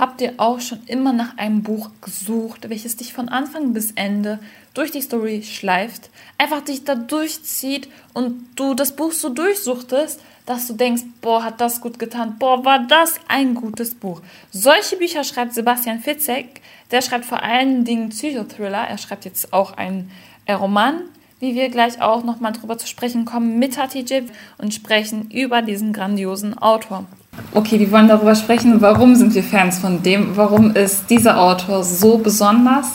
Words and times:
Habt 0.00 0.22
ihr 0.22 0.32
auch 0.38 0.60
schon 0.60 0.78
immer 0.86 1.12
nach 1.12 1.36
einem 1.36 1.62
Buch 1.62 1.90
gesucht, 2.00 2.70
welches 2.70 2.96
dich 2.96 3.12
von 3.12 3.28
Anfang 3.28 3.74
bis 3.74 3.90
Ende 3.90 4.38
durch 4.72 4.90
die 4.90 5.02
Story 5.02 5.42
schleift, 5.42 6.08
einfach 6.38 6.62
dich 6.62 6.84
da 6.84 6.94
durchzieht 6.94 7.86
und 8.14 8.46
du 8.56 8.72
das 8.72 8.96
Buch 8.96 9.12
so 9.12 9.28
durchsuchtest, 9.28 10.18
dass 10.46 10.66
du 10.66 10.72
denkst, 10.72 11.02
boah, 11.20 11.44
hat 11.44 11.60
das 11.60 11.82
gut 11.82 11.98
getan, 11.98 12.36
boah, 12.38 12.64
war 12.64 12.78
das 12.78 13.16
ein 13.28 13.54
gutes 13.54 13.94
Buch. 13.94 14.22
Solche 14.50 14.96
Bücher 14.96 15.22
schreibt 15.22 15.52
Sebastian 15.52 16.00
Fitzek, 16.00 16.62
der 16.90 17.02
schreibt 17.02 17.26
vor 17.26 17.42
allen 17.42 17.84
Dingen 17.84 18.08
Psychothriller, 18.08 18.88
er 18.88 18.96
schreibt 18.96 19.26
jetzt 19.26 19.52
auch 19.52 19.76
einen 19.76 20.10
Roman, 20.48 21.02
wie 21.40 21.54
wir 21.54 21.68
gleich 21.68 22.00
auch 22.00 22.24
nochmal 22.24 22.52
drüber 22.52 22.78
zu 22.78 22.86
sprechen 22.86 23.26
kommen, 23.26 23.58
mit 23.58 23.76
Hatijib 23.76 24.32
und 24.56 24.72
sprechen 24.72 25.30
über 25.30 25.60
diesen 25.60 25.92
grandiosen 25.92 26.56
Autor. 26.56 27.04
Okay, 27.52 27.78
wir 27.78 27.90
wollen 27.90 28.08
darüber 28.08 28.34
sprechen, 28.34 28.80
warum 28.80 29.16
sind 29.16 29.34
wir 29.34 29.42
Fans 29.42 29.78
von 29.78 30.02
dem, 30.02 30.36
warum 30.36 30.74
ist 30.74 31.10
dieser 31.10 31.40
Autor 31.40 31.82
so 31.82 32.18
besonders. 32.18 32.86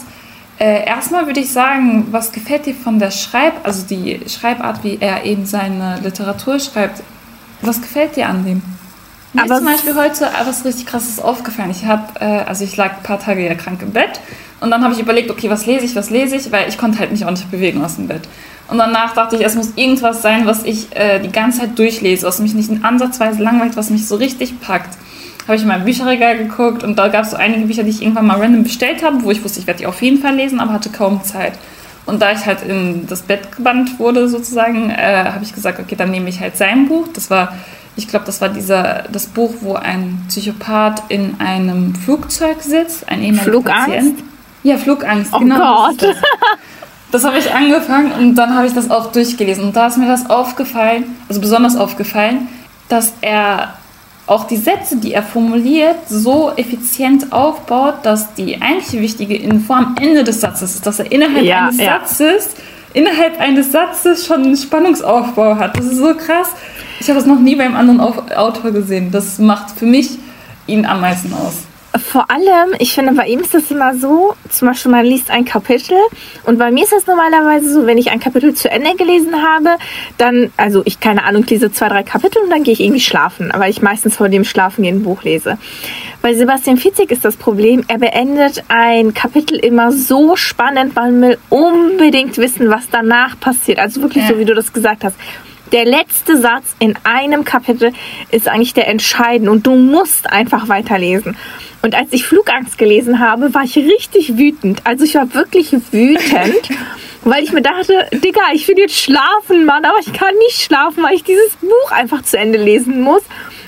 Äh, 0.58 0.86
erstmal 0.86 1.26
würde 1.28 1.42
ich 1.42 1.52
sagen, 1.52 2.08
was 2.12 2.32
gefällt 2.32 2.66
dir 2.66 2.76
von 2.76 2.98
der 2.98 3.12
Schreib, 3.12 3.54
also 3.64 3.86
die 3.86 4.22
Schreibart, 4.28 4.84
wie 4.84 4.98
er 5.02 5.26
eben 5.26 5.46
seine 5.46 6.00
Literatur 6.02 6.60
schreibt, 6.60 7.04
was 7.62 7.82
gefällt 7.82 8.16
dir 8.16 8.30
an 8.30 8.46
dem? 8.46 8.62
Mir 9.34 9.44
ist 9.44 9.54
zum 9.54 9.66
Beispiel 9.66 9.96
heute 9.96 10.30
was 10.46 10.64
richtig 10.64 10.86
krasses 10.86 11.20
aufgefallen. 11.20 11.72
Ich 11.72 11.86
habe, 11.86 12.20
äh, 12.22 12.44
also 12.48 12.64
ich 12.64 12.78
lag 12.78 12.98
ein 12.98 13.04
paar 13.04 13.20
Tage 13.20 13.46
ja 13.46 13.54
krank 13.56 13.82
im 13.82 13.92
Bett 13.92 14.22
und 14.62 14.72
dann 14.72 14.82
habe 14.82 14.94
ich 14.94 15.00
überlegt, 15.02 15.30
okay, 15.30 15.50
was 15.50 15.66
lese 15.66 15.84
ich, 15.84 15.96
was 15.96 16.10
lese 16.10 16.38
ich, 16.38 16.54
weil 16.54 16.70
ich 16.70 16.78
konnte 16.78 17.00
halt 17.00 17.12
mich 17.12 17.26
auch 17.26 17.32
nicht 17.32 17.52
bewegen 17.52 17.84
aus 17.84 17.98
dem 17.98 18.08
Bett. 18.08 18.22
Und 18.68 18.78
danach 18.78 19.14
dachte 19.14 19.36
ich, 19.36 19.44
es 19.44 19.56
muss 19.56 19.74
irgendwas 19.76 20.22
sein, 20.22 20.46
was 20.46 20.64
ich 20.64 20.96
äh, 20.96 21.20
die 21.20 21.32
ganze 21.32 21.60
Zeit 21.60 21.78
durchlese, 21.78 22.26
was 22.26 22.40
mich 22.40 22.54
nicht 22.56 22.72
ansatzweise 22.84 23.42
langweilt, 23.42 23.78
was 23.78 23.90
mich 23.90 24.08
so 24.08 24.16
richtig 24.16 24.60
packt. 24.60 24.98
Habe 25.44 25.56
ich 25.56 25.62
in 25.62 25.68
meinem 25.68 25.86
Bücherregal 25.86 26.38
geguckt 26.38 26.84
und 26.84 26.98
da 26.98 27.08
gab 27.08 27.26
es 27.26 27.32
so 27.32 27.38
einige 27.38 27.68
Bücher, 27.68 27.84
die 27.84 27.92
ich 27.92 28.02
irgendwann 28.02 28.26
mal 28.26 28.40
random 28.40 28.64
bestellt 28.64 29.04
habe, 29.04 29.24
wo 29.24 29.30
ich 29.30 29.44
wusste, 29.44 29.60
ich 29.60 29.68
werde 29.68 29.80
die 29.80 29.86
auf 29.86 30.02
jeden 30.02 30.20
Fall 30.20 30.36
lesen, 30.36 30.60
aber 30.60 30.74
hatte 30.74 30.90
kaum 30.90 31.24
Zeit. 31.24 31.54
Und 32.08 32.22
da 32.22 32.32
ich 32.32 32.46
halt 32.46 32.64
in 32.64 33.08
das 33.08 33.24
Bett 33.24 33.56
gebannt 33.56 34.00
wurde, 34.00 34.28
sozusagen, 34.28 34.90
äh, 34.90 35.26
habe 35.26 35.44
ich 35.44 35.54
gesagt, 35.54 35.80
okay, 35.80 35.96
dann 35.96 36.12
nehme 36.12 36.30
ich 36.30 36.40
halt 36.40 36.58
sein 36.58 36.88
Buch. 36.88 37.08
Das 37.14 37.30
war, 37.30 37.56
ich 37.96 38.08
glaube, 38.08 38.26
das 38.26 38.42
war 38.42 38.50
dieser, 38.50 39.04
das 39.12 39.28
Buch, 39.28 39.54
wo 39.62 39.74
ein 39.74 40.24
Psychopath 40.28 41.04
in 41.10 41.40
einem 41.40 41.96
Flugzeug 41.96 42.62
sitzt, 42.62 43.10
ein 43.10 43.22
ehemaliger 43.22 43.52
Flugangst? 43.52 43.90
Patient. 43.90 44.24
Ja, 44.64 44.78
Flugangst, 44.78 45.34
oh 45.34 45.40
genau. 45.40 45.90
Gott. 45.90 46.16
Das, 47.16 47.22
das 47.22 47.32
habe 47.32 47.40
ich 47.40 47.54
angefangen 47.54 48.12
und 48.12 48.36
dann 48.36 48.58
habe 48.58 48.68
ich 48.68 48.74
das 48.74 48.92
auch 48.92 49.10
durchgelesen. 49.14 49.64
Und 49.64 49.76
da 49.78 49.88
ist 49.88 49.98
mir 49.98 50.08
das 50.08 50.30
aufgefallen, 50.30 51.16
also 51.30 51.40
besonders 51.40 51.78
aufgefallen, 51.78 52.50
dass 52.90 53.14
er 53.22 53.76
auch 54.28 54.48
die 54.48 54.58
Sätze, 54.58 54.98
die 54.98 55.14
er 55.14 55.24
formuliert, 55.24 55.96
so 56.10 56.52
effizient 56.58 57.32
aufbaut, 57.32 58.00
dass 58.04 58.34
die 58.34 58.62
eigentlich 58.62 59.02
wichtige 59.02 59.38
Info 59.38 59.72
am 59.72 59.96
Ende 59.98 60.26
des 60.26 60.42
Satzes 60.42 60.76
ist, 60.76 60.86
dass 60.86 61.00
er 61.00 61.10
innerhalb 61.10 61.46
ja, 61.46 61.68
eines 61.68 61.78
ja. 61.78 62.00
Satzes 62.00 62.50
innerhalb 62.92 63.40
eines 63.40 63.72
Satzes 63.72 64.26
schon 64.26 64.44
einen 64.44 64.58
Spannungsaufbau 64.58 65.56
hat. 65.56 65.78
Das 65.78 65.86
ist 65.86 65.98
so 65.98 66.14
krass. 66.16 66.50
Ich 67.00 67.10
habe 67.10 67.20
es 67.20 67.26
noch 67.26 67.40
nie 67.40 67.56
beim 67.56 67.78
anderen 67.78 68.02
Autor 68.02 68.72
gesehen. 68.72 69.12
Das 69.12 69.40
macht 69.40 69.72
für 69.72 69.86
mich 69.86 70.18
ihn 70.68 70.86
am 70.86 71.00
meisten 71.00 71.34
aus 71.34 71.64
vor 72.00 72.30
allem, 72.30 72.76
ich 72.80 72.94
finde, 72.94 73.14
bei 73.14 73.28
ihm 73.28 73.40
ist 73.40 73.54
das 73.54 73.72
immer 73.72 73.96
so, 73.96 74.36
zum 74.50 74.68
Beispiel 74.68 74.92
man 74.92 75.06
liest 75.06 75.30
ein 75.30 75.46
Kapitel 75.46 75.98
und 76.44 76.58
bei 76.58 76.72
mir 76.72 76.84
ist 76.84 76.92
das 76.92 77.08
normalerweise 77.08 77.72
so, 77.72 77.86
wenn 77.86 77.98
ich 77.98 78.12
ein 78.12 78.20
Kapitel 78.20 78.54
zu 78.54 78.70
Ende 78.70 78.96
gelesen 78.96 79.42
habe, 79.42 79.78
dann, 80.18 80.52
also 80.58 80.82
ich 80.86 81.00
keine 81.00 81.24
Ahnung, 81.24 81.46
lese 81.48 81.72
zwei, 81.72 81.90
drei 81.90 82.04
Kapitel 82.04 82.42
und 82.44 82.50
dann 82.50 82.64
gehe 82.64 82.74
ich 82.74 82.80
irgendwie 82.80 83.02
schlafen, 83.02 83.52
weil 83.56 83.70
ich 83.70 83.82
meistens 83.82 84.16
vor 84.16 84.30
dem 84.30 84.44
Schlafen 84.44 84.84
gehen 84.84 84.98
ein 84.98 85.04
Buch 85.04 85.24
lese. 85.24 85.58
Bei 86.22 86.34
Sebastian 86.34 86.78
Fitzek 86.78 87.12
ist 87.12 87.24
das 87.24 87.38
Problem, 87.38 87.84
er 87.88 88.00
beendet 88.00 88.64
ein 88.68 89.14
Kapitel 89.14 89.58
immer 89.58 89.92
so 89.92 90.36
spannend, 90.36 90.96
man 90.96 91.22
will 91.22 91.38
unbedingt 91.50 92.38
wissen, 92.38 92.70
was 92.70 92.90
danach 92.90 93.40
passiert. 93.40 93.80
Also 93.80 94.02
wirklich 94.02 94.24
ja. 94.24 94.32
so, 94.32 94.40
wie 94.40 94.46
du 94.46 94.54
das 94.54 94.74
gesagt 94.74 95.04
hast 95.04 95.16
der 95.72 95.86
letzte 95.86 96.38
Satz 96.38 96.76
in 96.80 96.96
einem 97.04 97.44
Kapitel 97.44 97.92
ist 98.32 98.48
eigentlich 98.48 98.74
der 98.74 98.88
entscheidende 98.88 99.52
und 99.52 99.66
du 99.66 99.76
musst 99.76 100.32
einfach 100.32 100.70
weiterlesen. 100.70 101.36
Und 101.82 101.96
als 101.96 102.12
ich 102.12 102.26
Flugangst 102.26 102.78
gelesen 102.78 103.20
habe, 103.20 103.54
war 103.54 103.64
ich 103.64 103.76
richtig 103.76 104.38
wütend. 104.38 104.82
Also 104.86 105.06
ich 105.06 105.16
war 105.16 105.34
wirklich 105.34 105.72
wütend, 105.92 106.70
weil 107.24 107.44
ich 107.44 107.52
mir 107.52 107.62
dachte, 107.62 108.08
Digga, 108.12 108.42
ich 108.54 108.68
will 108.68 108.78
jetzt 108.78 108.98
schlafen, 108.98 109.66
Mann, 109.66 109.86
aber 109.86 110.00
ich 110.00 110.14
kann 110.14 110.34
nicht 110.48 110.62
schlafen, 110.62 111.04
weil 111.04 111.16
ich 111.16 111.24
dieses 111.24 111.56
Buch 111.58 111.92
einfach 111.92 112.24
zu 112.24 112.38
Ende 112.38 112.58
lesen 112.58 113.02
muss. 113.02 113.22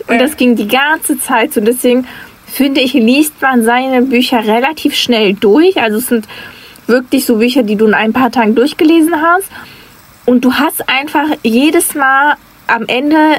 Und 0.08 0.20
das 0.20 0.38
ging 0.38 0.56
die 0.56 0.68
ganze 0.68 1.20
Zeit 1.20 1.54
so. 1.54 1.62
Deswegen 1.62 2.08
finde 2.46 2.82
ich, 2.82 2.94
liest 2.94 3.42
man 3.42 3.64
seine 3.64 4.02
Bücher 4.02 4.46
relativ 4.46 4.96
schnell 4.96 5.34
durch. 5.34 5.80
Also 5.82 5.98
es 5.98 6.08
sind 6.08 6.28
wirklich 6.88 7.26
so 7.26 7.38
Bücher, 7.38 7.64
die 7.64 7.76
du 7.76 7.86
in 7.86 7.94
ein 7.94 8.14
paar 8.14 8.32
Tagen 8.32 8.56
durchgelesen 8.56 9.22
hast. 9.22 9.50
Und 10.28 10.44
du 10.44 10.54
hast 10.54 10.90
einfach 10.90 11.30
jedes 11.42 11.96
Mal 11.96 12.36
am 12.68 12.84
Ende 12.88 13.38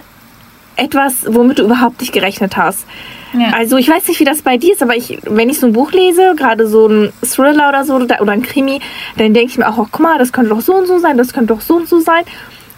etwas, 0.77 1.27
womit 1.27 1.59
du 1.59 1.65
überhaupt 1.65 2.01
nicht 2.01 2.15
gerechnet 2.15 2.57
hast. 2.57 2.87
Ja. 3.35 3.51
Also 3.55 3.77
ich 3.77 3.91
weiß 3.91 4.09
nicht, 4.09 4.21
wie 4.21 4.25
das 4.25 4.41
bei 4.41 4.57
dir 4.57 4.73
ist, 4.73 4.83
aber 4.83 4.97
ich, 4.97 5.19
wenn 5.25 5.51
ich 5.51 5.61
so 5.61 5.67
ein 5.67 5.75
Buch 5.75 5.93
lese, 5.93 6.35
gerade 6.35 6.67
so 6.67 6.87
ein 6.87 7.13
Thriller 7.23 7.69
oder 7.69 7.85
so 7.85 7.97
oder, 7.97 8.33
ein 8.33 8.43
Krimi, 8.43 8.81
dann 9.19 9.35
denke 9.35 9.51
ich 9.51 9.59
mir 9.59 9.69
auch, 9.69 9.77
oh, 9.77 9.87
guck 9.91 10.01
mal, 10.01 10.17
das 10.17 10.33
könnte 10.33 10.49
doch 10.49 10.63
so 10.63 10.75
und 10.75 10.87
so 10.87 10.99
sein, 10.99 11.19
das 11.19 11.35
könnte 11.35 11.53
doch 11.53 11.61
so 11.61 11.77
und 11.77 11.91
so 11.91 12.01
sein. 12.01 12.25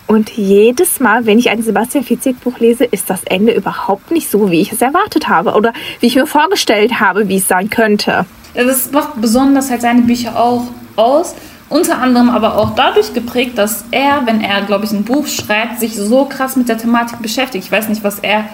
Und 0.09 0.31
jedes 0.31 0.99
Mal, 0.99 1.25
wenn 1.25 1.39
ich 1.39 1.51
ein 1.51 1.63
Sebastian 1.63 2.03
Fitzek 2.03 2.41
Buch 2.41 2.59
lese, 2.59 2.85
ist 2.85 3.09
das 3.11 3.23
Ende 3.23 3.53
überhaupt 3.53 4.11
nicht 4.11 4.29
so, 4.29 4.51
wie 4.51 4.61
ich 4.61 4.73
es 4.73 4.83
erwartet 4.83 5.29
habe 5.29 5.53
oder 5.53 5.73
wie 6.01 6.07
ich 6.07 6.17
mir 6.17 6.27
vorgestellt 6.27 6.99
habe, 6.99 7.29
wie 7.29 7.37
es 7.37 7.47
sein 7.47 7.71
könnte. 7.71 8.27
Das 8.55 8.91
macht 8.91 9.21
besonders 9.21 9.71
halt 9.71 9.83
seine 9.83 10.03
Bücher 10.03 10.37
auch 10.37 10.65
aus. 10.97 11.37
Unter 11.71 11.99
anderem 12.03 12.31
aber 12.31 12.59
auch 12.59 12.75
dadurch 12.75 13.15
geprägt, 13.15 13.57
dass 13.57 13.85
er, 13.93 14.27
wenn 14.27 14.41
er, 14.41 14.63
glaube 14.63 14.85
ich, 14.85 14.91
ein 14.91 15.05
Buch 15.05 15.27
schreibt, 15.29 15.79
sich 15.79 15.97
so 15.97 16.25
krass 16.25 16.57
mit 16.57 16.69
der 16.69 16.77
Thematik 16.77 17.23
beschäftigt. 17.23 17.65
Ich 17.65 17.73
weiß 17.73 17.89
nicht, 17.89 18.03
was 18.03 18.19
er 18.19 18.45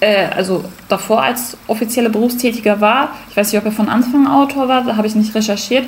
äh, 0.00 0.26
also 0.26 0.62
davor 0.88 1.22
als 1.22 1.56
offizieller 1.68 2.10
Berufstätiger 2.10 2.80
war. 2.80 3.12
Ich 3.30 3.36
weiß 3.36 3.50
nicht, 3.50 3.58
ob 3.58 3.64
er 3.64 3.72
von 3.72 3.88
Anfang 3.88 4.26
Autor 4.26 4.68
war, 4.68 4.84
da 4.84 4.96
habe 4.96 5.06
ich 5.06 5.14
nicht 5.14 5.34
recherchiert. 5.34 5.84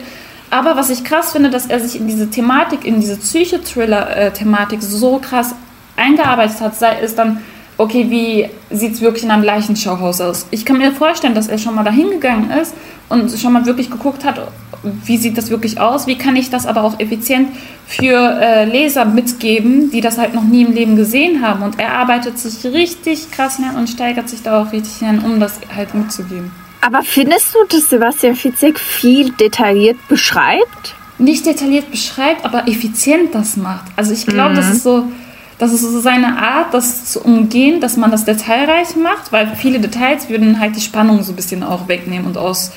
Aber 0.50 0.76
was 0.76 0.88
ich 0.88 1.04
krass 1.04 1.32
finde, 1.32 1.50
dass 1.50 1.66
er 1.66 1.78
sich 1.78 2.00
in 2.00 2.06
diese 2.06 2.30
Thematik, 2.30 2.86
in 2.86 3.00
diese 3.00 3.16
Psychothriller-Thematik 3.18 4.80
so 4.82 5.18
krass 5.18 5.54
eingearbeitet 5.96 6.60
hat, 6.62 6.74
sei 6.74 7.00
es 7.02 7.14
dann, 7.14 7.42
okay, 7.76 8.06
wie 8.08 8.48
sieht 8.74 8.94
es 8.94 9.00
wirklich 9.02 9.24
in 9.24 9.30
einem 9.30 9.44
Leichenschauhaus 9.44 10.22
aus? 10.22 10.46
Ich 10.50 10.64
kann 10.64 10.78
mir 10.78 10.92
vorstellen, 10.92 11.34
dass 11.34 11.48
er 11.48 11.58
schon 11.58 11.74
mal 11.74 11.84
dahin 11.84 12.10
gegangen 12.12 12.50
ist 12.50 12.74
und 13.10 13.30
schon 13.38 13.52
mal 13.52 13.66
wirklich 13.66 13.90
geguckt 13.90 14.24
hat, 14.24 14.40
wie 14.82 15.16
sieht 15.16 15.36
das 15.36 15.50
wirklich 15.50 15.80
aus, 15.80 16.06
wie 16.06 16.16
kann 16.16 16.36
ich 16.36 16.50
das 16.50 16.66
aber 16.66 16.84
auch 16.84 17.00
effizient 17.00 17.48
für 17.86 18.38
äh, 18.40 18.64
Leser 18.64 19.04
mitgeben, 19.04 19.90
die 19.90 20.00
das 20.00 20.18
halt 20.18 20.34
noch 20.34 20.44
nie 20.44 20.62
im 20.62 20.72
Leben 20.72 20.96
gesehen 20.96 21.42
haben. 21.42 21.62
Und 21.62 21.78
er 21.78 21.94
arbeitet 21.94 22.38
sich 22.38 22.64
richtig 22.72 23.30
krass 23.30 23.56
hin 23.56 23.70
und 23.76 23.88
steigert 23.88 24.28
sich 24.28 24.42
da 24.42 24.62
auch 24.62 24.72
richtig 24.72 25.06
hin, 25.06 25.20
um 25.24 25.40
das 25.40 25.60
halt 25.74 25.94
mitzugeben. 25.94 26.50
Aber 26.80 27.02
findest 27.02 27.54
du, 27.54 27.58
dass 27.68 27.90
Sebastian 27.90 28.36
Fitzek 28.36 28.78
viel 28.78 29.32
detailliert 29.32 29.96
beschreibt? 30.08 30.94
Nicht 31.18 31.44
detailliert 31.46 31.90
beschreibt, 31.90 32.44
aber 32.44 32.68
effizient 32.68 33.34
das 33.34 33.56
macht. 33.56 33.86
Also 33.96 34.12
ich 34.12 34.26
glaube, 34.26 34.52
mhm. 34.52 34.56
das 34.56 34.70
ist 34.70 34.82
so, 34.84 35.10
das 35.58 35.72
ist 35.72 35.82
so 35.82 36.00
seine 36.00 36.38
Art, 36.38 36.72
das 36.72 37.06
zu 37.06 37.20
umgehen, 37.20 37.80
dass 37.80 37.96
man 37.96 38.12
das 38.12 38.24
detailreich 38.24 38.94
macht, 38.94 39.32
weil 39.32 39.56
viele 39.56 39.80
Details 39.80 40.28
würden 40.28 40.60
halt 40.60 40.76
die 40.76 40.80
Spannung 40.80 41.24
so 41.24 41.32
ein 41.32 41.36
bisschen 41.36 41.64
auch 41.64 41.88
wegnehmen 41.88 42.26
und 42.26 42.38
aus 42.38 42.70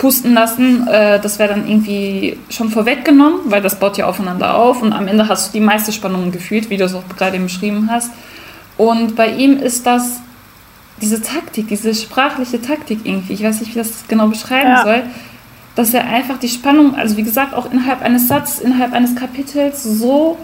pusten 0.00 0.32
lassen. 0.34 0.88
Äh, 0.88 1.20
das 1.20 1.38
wäre 1.38 1.50
dann 1.50 1.68
irgendwie 1.68 2.38
schon 2.48 2.70
vorweggenommen, 2.70 3.40
weil 3.44 3.62
das 3.62 3.78
baut 3.78 3.98
ja 3.98 4.06
aufeinander 4.06 4.56
auf 4.56 4.82
und 4.82 4.92
am 4.92 5.06
Ende 5.06 5.28
hast 5.28 5.48
du 5.48 5.52
die 5.58 5.64
meiste 5.64 5.92
Spannung 5.92 6.32
gefühlt, 6.32 6.70
wie 6.70 6.78
du 6.78 6.84
es 6.84 6.94
auch 6.94 7.04
gerade 7.16 7.36
eben 7.36 7.44
beschrieben 7.44 7.88
hast. 7.90 8.10
Und 8.76 9.14
bei 9.14 9.28
ihm 9.28 9.58
ist 9.58 9.86
das 9.86 10.20
diese 11.00 11.22
Taktik, 11.22 11.68
diese 11.68 11.94
sprachliche 11.94 12.60
Taktik 12.60 13.00
irgendwie, 13.04 13.34
ich 13.34 13.42
weiß 13.42 13.60
nicht, 13.60 13.74
wie 13.74 13.78
das 13.78 14.06
genau 14.08 14.26
beschreiben 14.26 14.70
ja. 14.70 14.82
soll, 14.82 15.02
dass 15.74 15.94
er 15.94 16.06
einfach 16.06 16.38
die 16.38 16.48
Spannung, 16.48 16.94
also 16.94 17.16
wie 17.16 17.22
gesagt, 17.22 17.54
auch 17.54 17.70
innerhalb 17.70 18.02
eines 18.02 18.26
Satzes, 18.26 18.60
innerhalb 18.60 18.92
eines 18.92 19.14
Kapitels 19.14 19.82
so 19.82 20.38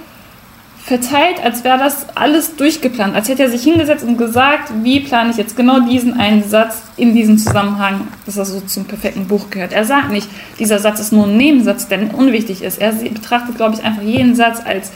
verteilt, 0.87 1.43
als 1.43 1.65
wäre 1.65 1.79
das 1.79 2.07
alles 2.15 2.55
durchgeplant. 2.55 3.17
Als 3.17 3.29
hätte 3.29 3.43
er 3.43 3.51
sich 3.51 3.65
hingesetzt 3.65 4.05
und 4.05 4.17
gesagt, 4.17 4.71
wie 4.83 5.01
plane 5.01 5.31
ich 5.31 5.37
jetzt 5.37 5.57
genau 5.57 5.81
diesen 5.81 6.15
einen 6.15 6.49
Satz 6.49 6.81
in 6.97 7.13
diesem 7.13 7.39
Zusammenhang, 7.39 8.07
dass 8.25 8.37
er 8.37 8.45
so 8.45 8.61
zum 8.61 8.85
perfekten 8.85 9.27
Buch 9.27 9.51
gehört. 9.51 9.73
Er 9.73 9.85
sagt 9.85 10.13
nicht, 10.13 10.29
dieser 10.61 10.79
Satz 10.79 11.01
ist 11.01 11.13
nur 11.13 11.27
ein 11.27 11.37
Nebensatz, 11.37 11.89
der 11.89 12.15
unwichtig 12.15 12.63
ist. 12.63 12.81
Er 12.81 12.93
betrachtet, 12.93 13.57
glaube 13.57 13.75
ich, 13.75 13.85
einfach 13.85 14.03
jeden 14.03 14.37
Satz 14.37 14.61
als 14.65 14.93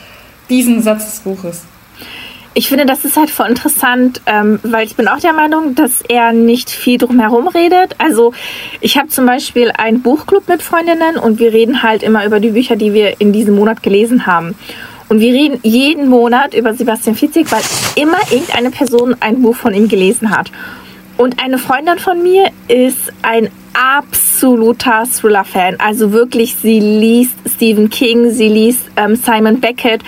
diesen 0.48 0.81
Satz 0.81 1.06
des 1.06 1.20
Buches. 1.20 1.64
Ich 2.54 2.69
finde, 2.69 2.87
das 2.87 3.04
ist 3.04 3.16
halt 3.16 3.31
voll 3.31 3.48
interessant, 3.48 4.22
ähm, 4.26 4.60
weil 4.62 4.87
ich 4.87 4.94
bin 4.94 5.08
auch 5.08 5.19
der 5.19 5.32
Meinung, 5.32 5.75
dass 5.75 6.02
er 6.08 6.32
nicht 6.32 6.70
viel 6.70 6.98
drumherum 6.98 7.48
redet. 7.48 7.96
Also 7.98 8.32
ich 8.81 8.96
habe 8.96 9.08
zum 9.08 9.26
Beispiel 9.26 9.72
einen 9.76 10.02
Buchclub 10.02 10.48
mit 10.48 10.62
Freundinnen 10.62 11.16
und 11.16 11.40
wir 11.40 11.52
reden 11.52 11.82
halt 11.82 12.04
immer 12.04 12.25
über 12.26 12.38
die 12.38 12.50
Bücher, 12.50 12.76
die 12.76 12.92
wir 12.92 13.20
in 13.20 13.32
diesem 13.32 13.56
Monat 13.56 13.82
gelesen 13.82 14.26
haben. 14.26 14.54
Und 15.11 15.19
wir 15.19 15.33
reden 15.33 15.59
jeden 15.65 16.09
Monat 16.09 16.55
über 16.55 16.73
Sebastian 16.73 17.17
Fitzek, 17.17 17.51
weil 17.51 17.62
immer 17.97 18.19
irgendeine 18.31 18.71
Person 18.71 19.17
ein 19.19 19.43
Buch 19.43 19.57
von 19.57 19.75
ihm 19.75 19.89
gelesen 19.89 20.31
hat. 20.31 20.53
Und 21.17 21.43
eine 21.43 21.59
Freundin 21.59 21.99
von 21.99 22.23
mir 22.23 22.51
ist 22.69 23.12
ein 23.23 23.51
absoluter 23.75 25.03
Thriller-Fan. 25.05 25.81
Also 25.81 26.12
wirklich, 26.12 26.55
sie 26.55 26.79
liest 26.79 27.35
Stephen 27.57 27.91
King, 27.91 28.31
sie 28.31 28.47
liest 28.47 28.83
ähm, 28.97 29.17
Simon 29.17 29.59
Beckett. 29.61 30.01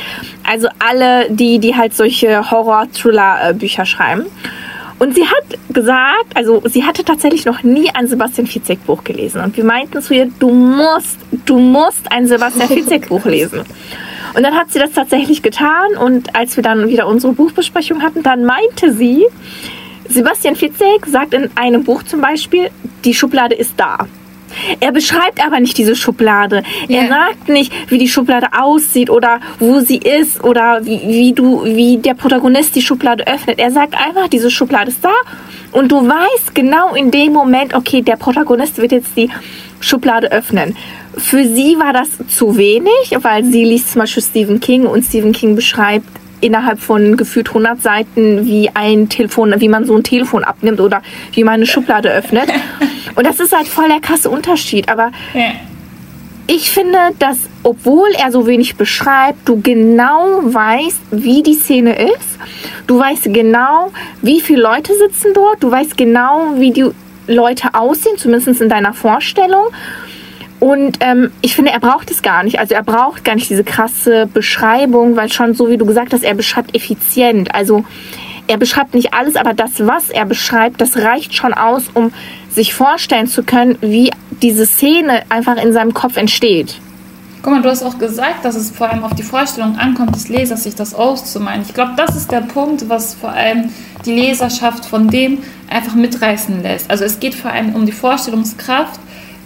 Also 0.48 0.68
alle, 0.78 1.28
die, 1.30 1.58
die 1.58 1.74
halt 1.74 1.96
solche 1.96 2.52
Horror-Thriller-Bücher 2.52 3.84
schreiben. 3.84 4.26
Und 5.00 5.16
sie 5.16 5.26
hat 5.26 5.58
gesagt, 5.74 6.36
also 6.36 6.62
sie 6.66 6.84
hatte 6.84 7.04
tatsächlich 7.04 7.44
noch 7.44 7.64
nie 7.64 7.90
ein 7.92 8.06
Sebastian 8.06 8.46
Fitzek 8.46 8.86
Buch 8.86 9.02
gelesen. 9.02 9.42
Und 9.42 9.56
wir 9.56 9.64
meinten 9.64 10.00
zu 10.00 10.14
ihr, 10.14 10.30
du 10.38 10.50
musst, 10.50 11.18
du 11.44 11.58
musst 11.58 12.12
ein 12.12 12.28
Sebastian 12.28 12.68
Fitzek 12.68 13.08
Buch 13.08 13.24
lesen. 13.24 13.62
Und 14.34 14.42
dann 14.42 14.54
hat 14.54 14.70
sie 14.70 14.78
das 14.78 14.92
tatsächlich 14.92 15.42
getan. 15.42 15.96
Und 15.98 16.34
als 16.34 16.56
wir 16.56 16.62
dann 16.62 16.88
wieder 16.88 17.06
unsere 17.06 17.32
Buchbesprechung 17.32 18.02
hatten, 18.02 18.22
dann 18.22 18.44
meinte 18.44 18.92
sie, 18.92 19.26
Sebastian 20.08 20.56
Fitzek 20.56 21.06
sagt 21.06 21.34
in 21.34 21.50
einem 21.54 21.84
Buch 21.84 22.02
zum 22.02 22.20
Beispiel, 22.20 22.70
die 23.04 23.14
Schublade 23.14 23.54
ist 23.54 23.74
da. 23.76 24.06
Er 24.80 24.92
beschreibt 24.92 25.44
aber 25.44 25.60
nicht 25.60 25.78
diese 25.78 25.96
Schublade. 25.96 26.62
Yeah. 26.88 27.04
Er 27.04 27.08
sagt 27.08 27.48
nicht, 27.48 27.72
wie 27.90 27.98
die 27.98 28.08
Schublade 28.08 28.48
aussieht 28.52 29.10
oder 29.10 29.40
wo 29.58 29.80
sie 29.80 29.96
ist 29.96 30.42
oder 30.44 30.84
wie, 30.84 31.00
wie, 31.06 31.32
du, 31.32 31.64
wie 31.64 31.98
der 31.98 32.14
Protagonist 32.14 32.74
die 32.74 32.82
Schublade 32.82 33.26
öffnet. 33.26 33.58
Er 33.58 33.70
sagt 33.70 33.94
einfach, 33.94 34.28
diese 34.28 34.50
Schublade 34.50 34.90
ist 34.90 35.04
da 35.04 35.14
und 35.72 35.90
du 35.90 36.06
weißt 36.06 36.54
genau 36.54 36.94
in 36.94 37.10
dem 37.10 37.32
Moment, 37.32 37.74
okay, 37.74 38.02
der 38.02 38.16
Protagonist 38.16 38.78
wird 38.78 38.92
jetzt 38.92 39.16
die 39.16 39.30
Schublade 39.80 40.30
öffnen. 40.30 40.76
Für 41.16 41.44
sie 41.44 41.76
war 41.78 41.92
das 41.92 42.08
zu 42.28 42.56
wenig, 42.56 43.16
weil 43.20 43.44
sie 43.44 43.64
liest 43.64 43.92
zum 43.92 44.00
Beispiel 44.00 44.22
Stephen 44.22 44.60
King 44.60 44.86
und 44.86 45.04
Stephen 45.04 45.32
King 45.32 45.54
beschreibt 45.54 46.06
innerhalb 46.42 46.80
von 46.80 47.16
gefühlt 47.16 47.48
100 47.48 47.80
Seiten, 47.80 48.46
wie 48.46 48.68
ein 48.74 49.08
Telefon, 49.08 49.54
wie 49.58 49.68
man 49.68 49.84
so 49.84 49.96
ein 49.96 50.02
Telefon 50.02 50.44
abnimmt 50.44 50.80
oder 50.80 51.00
wie 51.32 51.44
man 51.44 51.54
eine 51.54 51.66
Schublade 51.66 52.10
öffnet. 52.10 52.48
Und 53.14 53.26
das 53.26 53.40
ist 53.40 53.56
halt 53.56 53.68
voll 53.68 53.88
der 53.88 54.00
krasse 54.00 54.28
Unterschied. 54.28 54.88
Aber 54.88 55.12
ja. 55.34 55.52
ich 56.46 56.70
finde, 56.70 56.98
dass, 57.18 57.38
obwohl 57.62 58.08
er 58.18 58.32
so 58.32 58.46
wenig 58.46 58.76
beschreibt, 58.76 59.48
du 59.48 59.60
genau 59.60 60.40
weißt, 60.42 61.00
wie 61.10 61.42
die 61.42 61.54
Szene 61.54 61.94
ist. 61.94 62.38
Du 62.86 62.98
weißt 62.98 63.32
genau, 63.32 63.92
wie 64.22 64.40
viele 64.40 64.62
Leute 64.62 64.92
sitzen 64.96 65.34
dort. 65.34 65.62
Du 65.62 65.70
weißt 65.70 65.96
genau, 65.96 66.54
wie 66.56 66.72
die 66.72 66.86
Leute 67.26 67.74
aussehen, 67.74 68.16
zumindest 68.16 68.60
in 68.60 68.68
deiner 68.68 68.94
Vorstellung. 68.94 69.66
Und 70.62 70.98
ähm, 71.00 71.32
ich 71.40 71.56
finde, 71.56 71.72
er 71.72 71.80
braucht 71.80 72.08
es 72.12 72.22
gar 72.22 72.44
nicht. 72.44 72.60
Also 72.60 72.76
er 72.76 72.84
braucht 72.84 73.24
gar 73.24 73.34
nicht 73.34 73.50
diese 73.50 73.64
krasse 73.64 74.28
Beschreibung, 74.32 75.16
weil 75.16 75.28
schon 75.28 75.54
so 75.54 75.68
wie 75.68 75.76
du 75.76 75.84
gesagt 75.84 76.12
hast, 76.12 76.22
er 76.22 76.34
beschreibt 76.34 76.76
effizient. 76.76 77.52
Also 77.52 77.84
er 78.46 78.58
beschreibt 78.58 78.94
nicht 78.94 79.12
alles, 79.12 79.34
aber 79.34 79.54
das, 79.54 79.84
was 79.84 80.08
er 80.08 80.24
beschreibt, 80.24 80.80
das 80.80 80.96
reicht 80.96 81.34
schon 81.34 81.52
aus, 81.52 81.86
um 81.94 82.12
sich 82.48 82.74
vorstellen 82.74 83.26
zu 83.26 83.42
können, 83.42 83.76
wie 83.80 84.12
diese 84.40 84.64
Szene 84.64 85.24
einfach 85.30 85.56
in 85.56 85.72
seinem 85.72 85.94
Kopf 85.94 86.16
entsteht. 86.16 86.76
Guck 87.42 87.54
mal, 87.54 87.62
du 87.62 87.68
hast 87.68 87.82
auch 87.82 87.98
gesagt, 87.98 88.44
dass 88.44 88.54
es 88.54 88.70
vor 88.70 88.88
allem 88.88 89.02
auf 89.02 89.16
die 89.16 89.24
Vorstellung 89.24 89.76
ankommt, 89.78 90.14
des 90.14 90.28
Lesers 90.28 90.62
sich 90.62 90.76
das 90.76 90.94
auszumalen. 90.94 91.62
Ich 91.62 91.74
glaube, 91.74 91.94
das 91.96 92.14
ist 92.14 92.30
der 92.30 92.42
Punkt, 92.42 92.88
was 92.88 93.14
vor 93.14 93.30
allem 93.30 93.70
die 94.06 94.14
Leserschaft 94.14 94.84
von 94.84 95.08
dem 95.08 95.38
einfach 95.68 95.96
mitreißen 95.96 96.62
lässt. 96.62 96.88
Also 96.88 97.02
es 97.02 97.18
geht 97.18 97.34
vor 97.34 97.50
allem 97.50 97.74
um 97.74 97.84
die 97.84 97.90
Vorstellungskraft 97.90 99.00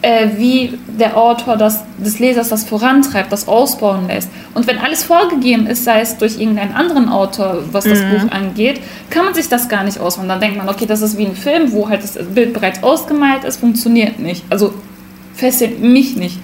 äh, 0.06 0.38
wie 0.38 0.78
der 0.86 1.16
Autor 1.16 1.56
das, 1.56 1.82
des 1.98 2.20
Lesers 2.20 2.50
das 2.50 2.62
vorantreibt, 2.62 3.32
das 3.32 3.48
ausbauen 3.48 4.06
lässt. 4.06 4.30
Und 4.54 4.68
wenn 4.68 4.78
alles 4.78 5.02
vorgegeben 5.02 5.66
ist, 5.66 5.82
sei 5.82 6.00
es 6.00 6.16
durch 6.16 6.38
irgendeinen 6.38 6.74
anderen 6.74 7.08
Autor, 7.08 7.64
was 7.72 7.82
das 7.82 8.00
mhm. 8.02 8.10
Buch 8.10 8.30
angeht, 8.30 8.80
kann 9.10 9.24
man 9.24 9.34
sich 9.34 9.48
das 9.48 9.68
gar 9.68 9.82
nicht 9.82 9.98
ausbauen. 9.98 10.28
Dann 10.28 10.38
denkt 10.38 10.58
man, 10.58 10.68
okay, 10.68 10.86
das 10.86 11.02
ist 11.02 11.18
wie 11.18 11.26
ein 11.26 11.34
Film, 11.34 11.72
wo 11.72 11.88
halt 11.88 12.04
das 12.04 12.16
Bild 12.32 12.52
bereits 12.52 12.84
ausgemalt 12.84 13.42
ist, 13.42 13.56
funktioniert 13.58 14.20
nicht. 14.20 14.44
Also 14.48 14.74
fesselt 15.34 15.80
mich 15.80 16.14
nicht. 16.14 16.38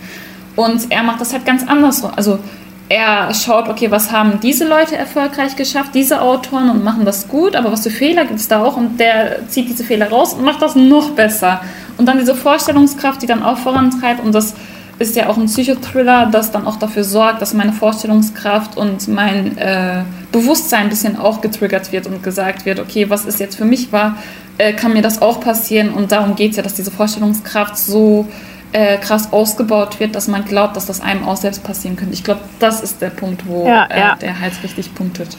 Und 0.57 0.91
er 0.91 1.05
macht 1.05 1.21
das 1.21 1.33
halt 1.33 1.47
ganz 1.47 1.65
anders. 1.65 2.03
Also 2.17 2.41
er 2.89 3.33
schaut, 3.35 3.69
okay, 3.69 3.91
was 3.91 4.13
haben 4.13 4.41
diese 4.41 4.67
Leute 4.67 4.97
erfolgreich 4.97 5.57
geschafft, 5.57 5.95
diese 5.95 6.21
Autoren 6.21 6.69
und 6.71 6.85
machen 6.85 7.05
das 7.05 7.29
gut, 7.29 7.57
aber 7.57 7.73
was 7.73 7.83
für 7.83 7.91
Fehler 7.91 8.25
gibt 8.25 8.41
es 8.41 8.49
da 8.49 8.63
auch 8.63 8.77
und 8.77 8.99
der 9.01 9.49
zieht 9.49 9.69
diese 9.69 9.85
Fehler 9.85 10.11
raus 10.11 10.35
und 10.35 10.45
macht 10.45 10.61
das 10.61 10.75
noch 10.75 11.11
besser. 11.11 11.63
Und 11.97 12.07
dann 12.07 12.19
diese 12.19 12.35
Vorstellungskraft, 12.35 13.23
die 13.23 13.27
dann 13.27 13.43
auch 13.43 13.59
vorantreibt 13.59 14.23
und 14.23 14.35
das 14.35 14.55
ist 14.99 15.17
ja 15.17 15.29
auch 15.29 15.37
ein 15.37 15.47
Psychothriller, 15.47 16.27
das 16.27 16.51
dann 16.51 16.67
auch 16.67 16.77
dafür 16.77 17.05
sorgt, 17.05 17.43
dass 17.43 17.55
meine 17.55 17.73
Vorstellungskraft 17.73 18.77
und 18.77 19.09
mein 19.09 19.57
äh, 19.59 20.03
Bewusstsein 20.31 20.85
ein 20.85 20.89
bisschen 20.91 21.19
auch 21.19 21.41
getriggert 21.41 21.93
wird 21.93 22.07
und 22.07 22.23
gesagt 22.23 22.67
wird, 22.67 22.79
okay, 22.79 23.11
was 23.11 23.25
ist 23.25 23.41
jetzt 23.41 23.57
für 23.57 23.65
mich 23.65 23.93
wahr, 23.93 24.17
äh, 24.59 24.73
kann 24.73 24.93
mir 24.93 25.03
das 25.03 25.21
auch 25.23 25.41
passieren 25.41 25.91
und 25.91 26.13
darum 26.13 26.37
geht 26.37 26.53
es 26.53 26.57
ja, 26.57 26.63
dass 26.63 26.75
diese 26.75 26.91
Vorstellungskraft 26.91 27.77
so 27.77 28.29
äh, 28.73 28.97
krass 28.99 29.33
ausgebaut 29.33 30.01
wird, 30.01 30.15
dass 30.15 30.29
man 30.29 30.45
glaubt, 30.45 30.77
dass 30.77 30.87
das 30.87 31.01
einem 31.01 31.25
auch 31.25 31.37
selbst 31.37 31.63
passieren 31.63 31.97
könnte. 31.97 32.15
Ich 32.15 32.25
glaube, 32.25 32.41
das 32.59 32.83
ist 32.83 33.01
der 33.03 33.11
Punkt, 33.11 33.47
wo 33.47 33.67
ja, 33.67 33.85
äh, 33.87 34.01
ja. 34.01 34.15
der 34.17 34.41
halt 34.41 34.53
richtig 34.63 34.95
punktet. 34.95 35.37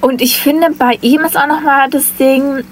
Und 0.00 0.20
ich 0.20 0.40
finde, 0.40 0.68
bei 0.76 0.98
ihm 1.00 1.20
ist 1.20 1.36
auch 1.36 1.46
nochmal 1.46 1.88
das 1.90 2.14
Ding, 2.16 2.64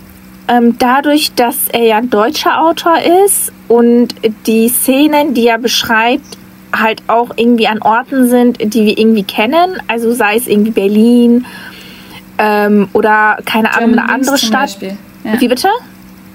ähm, 0.49 0.77
dadurch, 0.79 1.33
dass 1.35 1.69
er 1.69 1.85
ja 1.85 1.99
ein 1.99 2.11
deutscher 2.11 2.61
Autor 2.61 2.99
ist 3.25 3.53
und 3.69 4.15
die 4.47 4.69
Szenen, 4.69 5.33
die 5.33 5.47
er 5.47 5.59
beschreibt, 5.59 6.39
halt 6.75 7.03
auch 7.07 7.31
irgendwie 7.37 7.69
an 7.69 7.81
Orten 7.83 8.29
sind, 8.29 8.59
die 8.75 8.85
wir 8.85 8.99
irgendwie 8.99 9.23
kennen, 9.23 9.81
also 9.87 10.13
sei 10.13 10.37
es 10.37 10.47
irgendwie 10.47 10.73
Berlin 10.73 11.47
ähm, 12.39 12.89
oder 12.93 13.39
keine 13.45 13.77
Ahnung, 13.77 13.93
eine 13.99 14.09
andere 14.09 14.39
Stadt. 14.39 14.77
Ja. 14.81 15.41
Wie 15.41 15.49
bitte? 15.49 15.69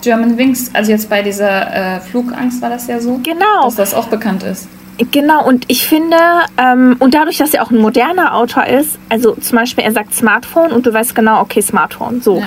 German 0.05 0.37
Wings, 0.37 0.69
also 0.73 0.91
jetzt 0.91 1.09
bei 1.09 1.23
dieser 1.23 1.95
äh, 1.95 1.99
Flugangst 1.99 2.61
war 2.61 2.69
das 2.69 2.85
ja 2.87 2.99
so, 2.99 3.19
genau. 3.23 3.63
dass 3.63 3.75
das 3.75 3.93
auch 3.95 4.05
bekannt 4.05 4.43
ist. 4.43 4.67
Genau, 5.11 5.45
und 5.45 5.65
ich 5.67 5.85
finde, 5.87 6.15
ähm, 6.57 6.95
und 6.99 7.15
dadurch, 7.15 7.37
dass 7.37 7.55
er 7.55 7.63
auch 7.63 7.71
ein 7.71 7.79
moderner 7.79 8.35
Autor 8.35 8.67
ist, 8.67 8.99
also 9.09 9.33
zum 9.33 9.57
Beispiel 9.57 9.83
er 9.83 9.91
sagt 9.91 10.13
Smartphone 10.13 10.71
und 10.71 10.85
du 10.85 10.93
weißt 10.93 11.15
genau, 11.15 11.41
okay, 11.41 11.61
Smartphone, 11.61 12.21
so. 12.21 12.37
Ja. 12.37 12.45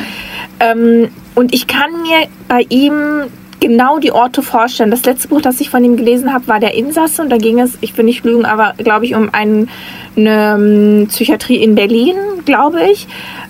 Ähm, 0.60 1.10
und 1.34 1.52
ich 1.52 1.66
kann 1.66 1.90
mir 2.02 2.28
bei 2.46 2.64
ihm 2.68 3.24
genau 3.60 3.98
die 3.98 4.12
Orte 4.12 4.42
vorstellen. 4.42 4.90
Das 4.90 5.04
letzte 5.04 5.28
Buch, 5.28 5.40
das 5.40 5.60
ich 5.60 5.70
von 5.70 5.82
ihm 5.84 5.96
gelesen 5.96 6.32
habe, 6.32 6.46
war 6.48 6.60
Der 6.60 6.74
Insasse 6.74 7.22
und 7.22 7.30
da 7.30 7.38
ging 7.38 7.58
es, 7.60 7.78
ich 7.80 7.96
will 7.96 8.04
nicht 8.04 8.24
lügen, 8.24 8.44
aber 8.44 8.74
glaube 8.78 9.06
ich, 9.06 9.14
um 9.14 9.30
ein, 9.32 9.68
eine 10.16 10.56
um, 10.56 11.06
Psychiatrie 11.08 11.56
in 11.56 11.74
Berlin, 11.74 12.16
glaube 12.44 12.84
ich. 12.90 13.08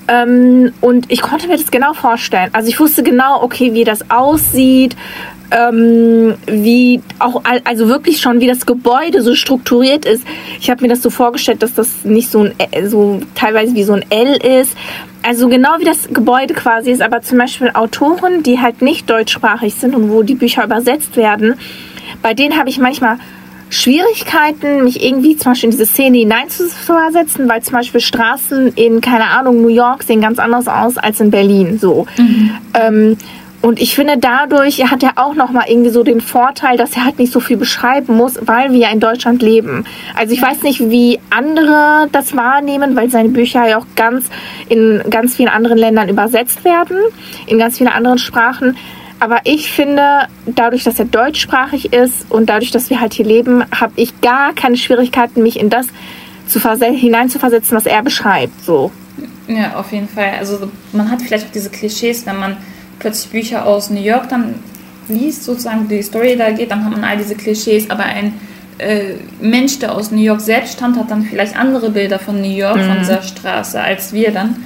Ähm, 0.08 0.72
und 0.81 1.10
ich 1.10 1.20
konnte 1.20 1.49
mir 1.49 1.56
das 1.56 1.70
genau 1.70 1.93
vorstellen. 1.93 2.50
Also 2.52 2.69
ich 2.69 2.81
wusste 2.81 3.02
genau, 3.02 3.43
okay, 3.43 3.75
wie 3.75 3.84
das 3.84 4.10
aussieht, 4.10 4.96
ähm, 5.50 6.34
wie 6.46 7.00
auch, 7.18 7.42
also 7.64 7.88
wirklich 7.88 8.20
schon, 8.20 8.40
wie 8.40 8.46
das 8.46 8.67
Gebäude 8.67 9.22
so 9.22 9.34
strukturiert 9.34 10.05
ist. 10.05 10.24
Ich 10.60 10.70
habe 10.70 10.82
mir 10.82 10.88
das 10.88 11.02
so 11.02 11.10
vorgestellt, 11.10 11.62
dass 11.62 11.74
das 11.74 12.05
nicht 12.05 12.31
so 12.31 12.44
ein, 12.44 12.55
so 12.88 13.20
teilweise 13.34 13.74
wie 13.74 13.82
so 13.82 13.94
ein 13.94 14.05
L 14.10 14.36
ist. 14.36 14.76
Also 15.22 15.48
genau 15.48 15.70
wie 15.78 15.84
das 15.84 16.08
Gebäude 16.08 16.55
quasi 16.55 16.90
ist, 16.90 17.02
aber 17.02 17.22
zum 17.22 17.38
Beispiel 17.38 17.70
Autoren, 17.74 18.43
die 18.43 18.60
halt 18.60 18.82
nicht 18.82 19.10
deutschsprachig 19.10 19.74
sind 19.74 19.94
und 19.94 20.10
wo 20.10 20.22
die 20.22 20.36
Bücher 20.36 20.64
übersetzt 20.64 21.17
werden, 21.17 21.55
bei 22.22 22.34
denen 22.34 22.58
habe 22.58 22.69
ich 22.69 22.78
manchmal 22.78 23.19
Schwierigkeiten, 23.70 24.84
mich 24.84 25.05
irgendwie 25.05 25.36
zum 25.36 25.52
Beispiel 25.52 25.67
in 25.67 25.70
diese 25.72 25.86
Szene 25.86 26.19
hineinzuversetzen, 26.19 27.48
weil 27.48 27.62
zum 27.62 27.74
Beispiel 27.74 28.00
Straßen 28.00 28.69
in, 28.74 29.00
keine 29.00 29.26
Ahnung, 29.26 29.60
New 29.60 29.69
York 29.69 30.05
sehen 30.05 30.20
ganz 30.20 30.38
anders 30.38 30.69
aus 30.69 30.96
als 30.96 31.20
in 31.20 31.31
Berlin. 31.31 31.78
So. 31.78 32.06
Mhm. 32.17 32.50
Ähm, 32.74 33.17
und 33.60 33.81
ich 33.81 33.94
finde, 33.94 34.19
dadurch 34.19 34.79
hat 34.91 35.03
er 35.03 35.12
auch 35.17 35.34
nochmal 35.34 35.65
irgendwie 35.69 35.91
so 35.91 36.05
den 36.05 36.20
Vorteil, 36.20 36.77
dass 36.77 36.96
er 36.96 37.05
halt 37.05 37.19
nicht 37.19 37.32
so 37.32 37.41
viel 37.41 37.56
beschreiben 37.56 38.17
muss, 38.17 38.38
weil 38.43 38.72
wir 38.72 38.79
ja 38.79 38.91
in 38.91 39.00
Deutschland 39.00 39.43
leben. 39.43 39.84
Also 40.15 40.32
ich 40.32 40.41
weiß 40.41 40.62
nicht, 40.62 40.79
wie 40.91 41.19
andere 41.31 42.08
das 42.12 42.36
wahrnehmen, 42.36 42.94
weil 42.94 43.10
seine 43.10 43.31
Bücher 43.31 43.67
ja 43.69 43.79
auch 43.79 43.86
ganz 43.96 44.27
in 44.69 45.03
ganz 45.10 45.34
vielen 45.34 45.48
anderen 45.48 45.77
Ländern 45.77 46.08
übersetzt 46.08 46.65
werden, 46.65 46.98
in 47.46 47.58
ganz 47.58 47.79
vielen 47.79 47.91
anderen 47.91 48.19
Sprachen. 48.19 48.77
Aber 49.19 49.41
ich 49.43 49.72
finde, 49.72 50.29
dadurch, 50.46 50.84
dass 50.84 51.00
er 51.00 51.06
deutschsprachig 51.06 51.93
ist 51.93 52.31
und 52.31 52.48
dadurch, 52.48 52.70
dass 52.70 52.91
wir 52.91 53.00
halt 53.00 53.15
hier 53.15 53.27
leben, 53.27 53.65
habe 53.72 53.93
ich 53.96 54.20
gar 54.20 54.53
keine 54.53 54.77
Schwierigkeiten, 54.77 55.43
mich 55.43 55.58
in 55.58 55.69
das 55.69 55.88
zu 56.46 56.60
hineinzuversetzen, 56.60 57.77
was 57.77 57.86
er 57.86 58.03
beschreibt. 58.03 58.65
So. 58.65 58.93
Ja, 59.48 59.74
auf 59.74 59.91
jeden 59.93 60.08
Fall. 60.08 60.34
Also 60.38 60.70
man 60.93 61.10
hat 61.10 61.22
vielleicht 61.22 61.46
auch 61.46 61.53
diese 61.53 61.70
Klischees, 61.70 62.24
wenn 62.24 62.38
man 62.38 62.56
plötzlich 62.98 63.31
Bücher 63.31 63.67
aus 63.67 63.90
New 63.90 64.00
York 64.00 64.28
dann 64.28 64.56
liest, 65.08 65.44
sozusagen 65.44 65.88
die 65.88 66.02
Story 66.02 66.36
da 66.36 66.50
geht, 66.50 66.70
dann 66.70 66.84
hat 66.84 66.93
man 66.93 67.05
all 67.05 67.17
diese 67.17 67.34
Klischees, 67.34 67.90
aber 67.90 68.05
ein 68.05 68.34
äh, 68.78 69.14
Mensch, 69.40 69.78
der 69.78 69.94
aus 69.94 70.10
New 70.10 70.20
York 70.20 70.40
selbst 70.40 70.74
stammt, 70.74 70.96
hat 70.96 71.10
dann 71.10 71.24
vielleicht 71.24 71.56
andere 71.56 71.90
Bilder 71.90 72.19
von 72.19 72.40
New 72.40 72.56
York, 72.56 72.76
mhm. 72.76 72.88
von 72.88 72.98
dieser 73.00 73.22
Straße, 73.22 73.81
als 73.81 74.12
wir 74.12 74.31
dann. 74.31 74.56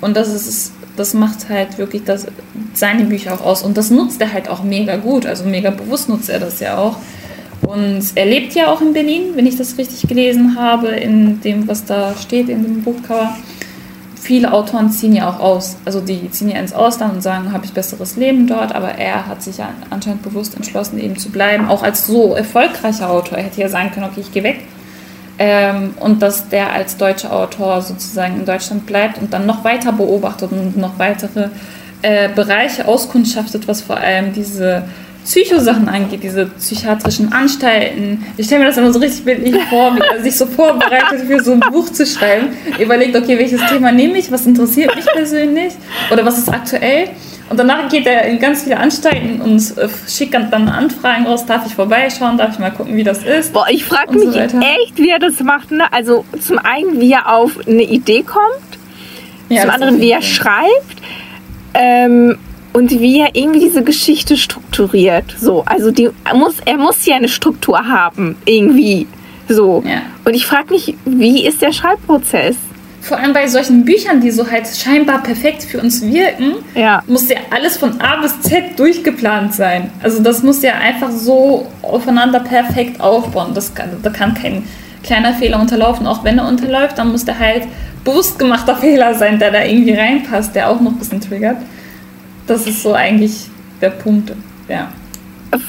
Und 0.00 0.16
das 0.16 0.28
ist, 0.34 0.72
das 0.96 1.14
macht 1.14 1.48
halt 1.48 1.78
wirklich 1.78 2.04
das, 2.04 2.26
seine 2.74 3.04
Bücher 3.04 3.34
auch 3.34 3.44
aus. 3.44 3.62
Und 3.62 3.76
das 3.76 3.90
nutzt 3.90 4.20
er 4.20 4.32
halt 4.32 4.48
auch 4.48 4.62
mega 4.62 4.96
gut, 4.96 5.26
also 5.26 5.44
mega 5.44 5.70
bewusst 5.70 6.08
nutzt 6.08 6.28
er 6.28 6.40
das 6.40 6.60
ja 6.60 6.78
auch. 6.78 6.96
Und 7.62 8.02
er 8.16 8.26
lebt 8.26 8.54
ja 8.54 8.66
auch 8.66 8.80
in 8.80 8.92
Berlin, 8.92 9.32
wenn 9.34 9.46
ich 9.46 9.56
das 9.56 9.78
richtig 9.78 10.08
gelesen 10.08 10.56
habe, 10.58 10.88
in 10.88 11.40
dem, 11.42 11.68
was 11.68 11.84
da 11.84 12.14
steht 12.20 12.48
in 12.48 12.64
dem 12.64 12.82
Buchcover 12.82 13.36
viele 14.22 14.52
Autoren 14.52 14.90
ziehen 14.90 15.14
ja 15.14 15.28
auch 15.28 15.40
aus. 15.40 15.76
Also 15.84 16.00
die 16.00 16.30
ziehen 16.30 16.48
ja 16.48 16.58
ins 16.60 16.72
Ausland 16.72 17.14
und 17.14 17.22
sagen, 17.22 17.52
habe 17.52 17.64
ich 17.64 17.72
besseres 17.72 18.16
Leben 18.16 18.46
dort, 18.46 18.72
aber 18.72 18.92
er 18.92 19.26
hat 19.26 19.42
sich 19.42 19.58
ja 19.58 19.70
anscheinend 19.90 20.22
bewusst 20.22 20.54
entschlossen, 20.54 21.00
eben 21.00 21.16
zu 21.16 21.30
bleiben, 21.30 21.68
auch 21.68 21.82
als 21.82 22.06
so 22.06 22.34
erfolgreicher 22.34 23.10
Autor. 23.10 23.38
Er 23.38 23.44
hätte 23.44 23.60
ja 23.60 23.68
sagen 23.68 23.90
können, 23.90 24.06
okay, 24.06 24.20
ich 24.20 24.32
gehe 24.32 24.44
weg. 24.44 24.60
Ähm, 25.38 25.94
und 25.98 26.22
dass 26.22 26.48
der 26.48 26.72
als 26.72 26.96
deutscher 26.96 27.32
Autor 27.32 27.82
sozusagen 27.82 28.36
in 28.36 28.44
Deutschland 28.44 28.86
bleibt 28.86 29.18
und 29.18 29.32
dann 29.32 29.44
noch 29.44 29.64
weiter 29.64 29.90
beobachtet 29.90 30.52
und 30.52 30.76
noch 30.76 31.00
weitere 31.00 31.48
äh, 32.02 32.28
Bereiche 32.28 32.86
auskundschaftet, 32.86 33.66
was 33.66 33.82
vor 33.82 33.96
allem 33.96 34.32
diese 34.32 34.84
Psychosachen 35.24 35.88
angeht, 35.88 36.22
diese 36.22 36.46
psychiatrischen 36.46 37.32
Anstalten. 37.32 38.24
Ich 38.36 38.46
stelle 38.46 38.62
mir 38.62 38.66
das 38.66 38.76
immer 38.76 38.92
so 38.92 38.98
richtig 38.98 39.24
bildlich 39.24 39.56
vor, 39.70 39.94
wie 39.94 40.00
er 40.00 40.22
sich 40.22 40.36
so 40.36 40.46
vorbereitet 40.46 41.20
für 41.26 41.42
so 41.42 41.52
ein 41.52 41.60
Buch 41.60 41.90
zu 41.90 42.04
schreiben. 42.04 42.48
Überlegt, 42.78 43.16
okay, 43.16 43.38
welches 43.38 43.60
Thema 43.66 43.92
nehme 43.92 44.18
ich, 44.18 44.30
was 44.32 44.46
interessiert 44.46 44.94
mich 44.96 45.06
persönlich 45.06 45.74
oder 46.10 46.24
was 46.24 46.38
ist 46.38 46.48
aktuell. 46.48 47.10
Und 47.50 47.58
danach 47.58 47.88
geht 47.88 48.06
er 48.06 48.24
in 48.24 48.38
ganz 48.38 48.62
viele 48.62 48.78
Anstalten 48.78 49.40
und 49.42 49.76
äh, 49.76 49.88
schickt 50.08 50.34
dann 50.34 50.68
Anfragen 50.68 51.26
raus, 51.26 51.44
darf 51.44 51.66
ich 51.66 51.74
vorbeischauen, 51.74 52.38
darf 52.38 52.54
ich 52.54 52.58
mal 52.58 52.70
gucken, 52.70 52.96
wie 52.96 53.04
das 53.04 53.22
ist. 53.22 53.52
Boah, 53.52 53.66
ich 53.68 53.84
frage 53.84 54.18
mich 54.18 54.30
so 54.30 54.38
echt, 54.38 54.96
wie 54.96 55.10
er 55.10 55.18
das 55.18 55.38
macht. 55.40 55.70
Ne? 55.70 55.84
Also 55.92 56.24
zum 56.40 56.58
einen, 56.58 56.98
wie 56.98 57.12
er 57.12 57.30
auf 57.30 57.58
eine 57.66 57.82
Idee 57.82 58.22
kommt, 58.22 58.78
ja, 59.50 59.62
zum 59.62 59.70
anderen, 59.70 60.00
wie 60.00 60.10
er 60.10 60.22
schreibt. 60.22 61.02
Ähm, 61.74 62.38
und 62.72 62.90
wie 62.90 63.20
er 63.20 63.34
irgendwie 63.34 63.60
diese 63.60 63.82
Geschichte 63.82 64.36
strukturiert. 64.36 65.24
So, 65.38 65.62
also 65.66 65.90
die 65.90 66.10
muss, 66.34 66.56
er 66.64 66.76
muss 66.76 67.04
ja 67.06 67.16
eine 67.16 67.28
Struktur 67.28 67.86
haben, 67.86 68.36
irgendwie. 68.44 69.06
So. 69.48 69.82
Ja. 69.86 70.02
Und 70.24 70.34
ich 70.34 70.46
frage 70.46 70.72
mich, 70.72 70.94
wie 71.04 71.46
ist 71.46 71.60
der 71.60 71.72
Schreibprozess? 71.72 72.56
Vor 73.02 73.18
allem 73.18 73.32
bei 73.32 73.48
solchen 73.48 73.84
Büchern, 73.84 74.20
die 74.20 74.30
so 74.30 74.48
halt 74.48 74.66
scheinbar 74.68 75.24
perfekt 75.24 75.64
für 75.64 75.80
uns 75.80 76.02
wirken, 76.02 76.54
ja. 76.76 77.02
muss 77.08 77.28
ja 77.28 77.38
alles 77.50 77.76
von 77.76 78.00
A 78.00 78.20
bis 78.20 78.40
Z 78.42 78.78
durchgeplant 78.78 79.54
sein. 79.54 79.90
Also 80.02 80.22
das 80.22 80.44
muss 80.44 80.62
ja 80.62 80.74
einfach 80.74 81.10
so 81.10 81.66
aufeinander 81.82 82.38
perfekt 82.40 83.00
aufbauen. 83.00 83.54
Das 83.54 83.74
kann, 83.74 83.90
da 84.02 84.10
kann 84.10 84.34
kein 84.34 84.62
kleiner 85.02 85.34
Fehler 85.34 85.60
unterlaufen. 85.60 86.06
Auch 86.06 86.22
wenn 86.22 86.38
er 86.38 86.46
unterläuft, 86.46 86.96
dann 86.96 87.10
muss 87.10 87.24
der 87.24 87.40
halt 87.40 87.64
bewusst 88.04 88.38
gemachter 88.38 88.76
Fehler 88.76 89.14
sein, 89.14 89.40
der 89.40 89.50
da 89.50 89.64
irgendwie 89.64 89.94
reinpasst, 89.94 90.54
der 90.54 90.70
auch 90.70 90.80
noch 90.80 90.92
ein 90.92 90.98
bisschen 90.98 91.20
triggert. 91.20 91.56
Das 92.46 92.66
ist 92.66 92.82
so 92.82 92.94
eigentlich 92.94 93.48
der 93.80 93.90
Punkt, 93.90 94.32
ja. 94.68 94.88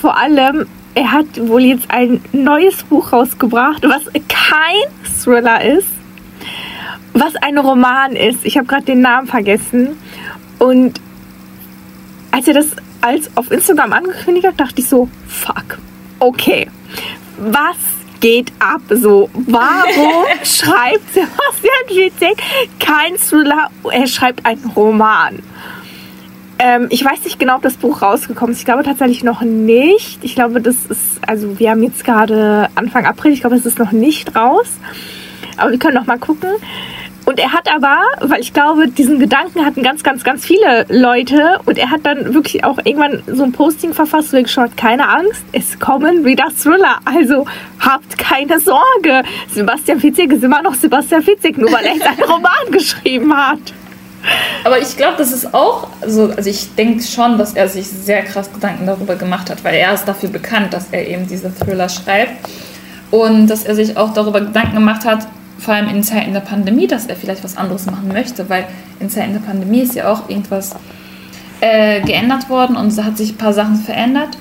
Vor 0.01 0.17
allem, 0.17 0.65
er 0.95 1.11
hat 1.11 1.25
wohl 1.47 1.61
jetzt 1.61 1.89
ein 1.89 2.21
neues 2.31 2.83
Buch 2.83 3.11
rausgebracht, 3.11 3.83
was 3.83 4.03
kein 4.27 5.13
Thriller 5.21 5.63
ist, 5.63 5.87
was 7.13 7.35
ein 7.37 7.57
Roman 7.57 8.15
ist. 8.15 8.39
Ich 8.43 8.57
habe 8.57 8.67
gerade 8.67 8.85
den 8.85 9.01
Namen 9.01 9.27
vergessen. 9.27 9.97
Und 10.59 10.99
als 12.31 12.47
er 12.47 12.53
das 12.53 12.67
als 13.01 13.29
auf 13.35 13.51
Instagram 13.51 13.93
angekündigt 13.93 14.47
hat, 14.47 14.59
dachte 14.59 14.79
ich 14.79 14.87
so, 14.87 15.09
fuck, 15.27 15.77
okay, 16.19 16.69
was 17.37 17.77
geht 18.19 18.51
ab? 18.59 18.81
So, 18.89 19.29
warum 19.33 20.25
schreibt 20.43 21.13
Sebastian 21.13 21.89
Witzek 21.89 22.41
kein 22.79 23.17
Thriller? 23.17 23.69
Er 23.91 24.07
schreibt 24.07 24.45
einen 24.45 24.65
Roman. 24.75 25.43
Ähm, 26.59 26.87
ich 26.89 27.03
weiß 27.03 27.23
nicht 27.23 27.39
genau, 27.39 27.55
ob 27.55 27.61
das 27.61 27.75
Buch 27.75 28.01
rausgekommen 28.01 28.53
ist. 28.53 28.59
Ich 28.59 28.65
glaube 28.65 28.83
tatsächlich 28.83 29.23
noch 29.23 29.41
nicht. 29.41 30.23
Ich 30.23 30.35
glaube, 30.35 30.61
das 30.61 30.75
ist, 30.89 31.27
also 31.27 31.59
wir 31.59 31.71
haben 31.71 31.83
jetzt 31.83 32.03
gerade 32.03 32.69
Anfang 32.75 33.05
April, 33.05 33.33
ich 33.33 33.41
glaube, 33.41 33.55
es 33.55 33.65
ist 33.65 33.79
noch 33.79 33.91
nicht 33.91 34.35
raus. 34.35 34.67
Aber 35.57 35.71
wir 35.71 35.79
können 35.79 35.95
noch 35.95 36.07
mal 36.07 36.19
gucken. 36.19 36.49
Und 37.25 37.39
er 37.39 37.53
hat 37.53 37.73
aber, 37.73 37.97
weil 38.19 38.41
ich 38.41 38.53
glaube, 38.53 38.89
diesen 38.89 39.17
Gedanken 39.17 39.65
hatten 39.65 39.81
ganz, 39.81 40.03
ganz, 40.03 40.23
ganz 40.23 40.45
viele 40.45 40.85
Leute. 40.89 41.59
Und 41.65 41.77
er 41.77 41.89
hat 41.89 42.05
dann 42.05 42.33
wirklich 42.33 42.65
auch 42.65 42.77
irgendwann 42.83 43.23
so 43.27 43.43
ein 43.43 43.53
Posting 43.53 43.93
verfasst, 43.93 44.33
wo 44.33 44.37
er 44.37 44.43
geschaut, 44.43 44.75
keine 44.75 45.07
Angst, 45.07 45.43
es 45.53 45.79
kommen 45.79 46.25
wieder 46.25 46.47
Thriller. 46.61 46.99
Also 47.05 47.45
habt 47.79 48.17
keine 48.17 48.59
Sorge. 48.59 49.23
Sebastian 49.49 49.99
Fitzek 50.01 50.33
ist 50.33 50.43
immer 50.43 50.61
noch 50.61 50.75
Sebastian 50.75 51.23
Fitzek, 51.23 51.57
nur 51.57 51.71
weil 51.71 51.85
er 51.85 51.93
jetzt 51.93 52.07
einen 52.07 52.23
Roman 52.29 52.71
geschrieben 52.71 53.35
hat. 53.35 53.73
Aber 54.63 54.79
ich 54.79 54.95
glaube, 54.95 55.17
das 55.17 55.31
ist 55.33 55.53
auch, 55.53 55.87
also, 56.01 56.31
also 56.35 56.49
ich 56.49 56.75
denke 56.75 57.03
schon, 57.03 57.37
dass 57.37 57.53
er 57.53 57.67
sich 57.67 57.87
sehr 57.87 58.23
krass 58.23 58.51
Gedanken 58.51 58.85
darüber 58.85 59.15
gemacht 59.15 59.49
hat, 59.49 59.63
weil 59.63 59.75
er 59.75 59.93
ist 59.93 60.05
dafür 60.05 60.29
bekannt, 60.29 60.73
dass 60.73 60.87
er 60.91 61.07
eben 61.07 61.27
diese 61.27 61.53
Thriller 61.53 61.89
schreibt. 61.89 62.33
Und 63.11 63.47
dass 63.47 63.63
er 63.63 63.75
sich 63.75 63.95
auch 63.97 64.13
darüber 64.13 64.41
Gedanken 64.41 64.75
gemacht 64.75 65.05
hat, 65.05 65.27
vor 65.59 65.73
allem 65.75 65.87
in 65.87 66.03
Zeiten 66.03 66.33
der 66.33 66.39
Pandemie, 66.39 66.87
dass 66.87 67.05
er 67.05 67.15
vielleicht 67.15 67.43
was 67.43 67.57
anderes 67.57 67.85
machen 67.85 68.07
möchte, 68.07 68.49
weil 68.49 68.65
in 68.99 69.09
Zeiten 69.09 69.33
der 69.33 69.39
Pandemie 69.39 69.81
ist 69.81 69.95
ja 69.95 70.11
auch 70.11 70.29
irgendwas 70.29 70.71
äh, 71.61 72.01
geändert 72.01 72.49
worden 72.49 72.75
und 72.75 72.87
es 72.87 73.01
hat 73.01 73.17
sich 73.17 73.31
ein 73.33 73.37
paar 73.37 73.53
Sachen 73.53 73.77
verändert. 73.77 74.37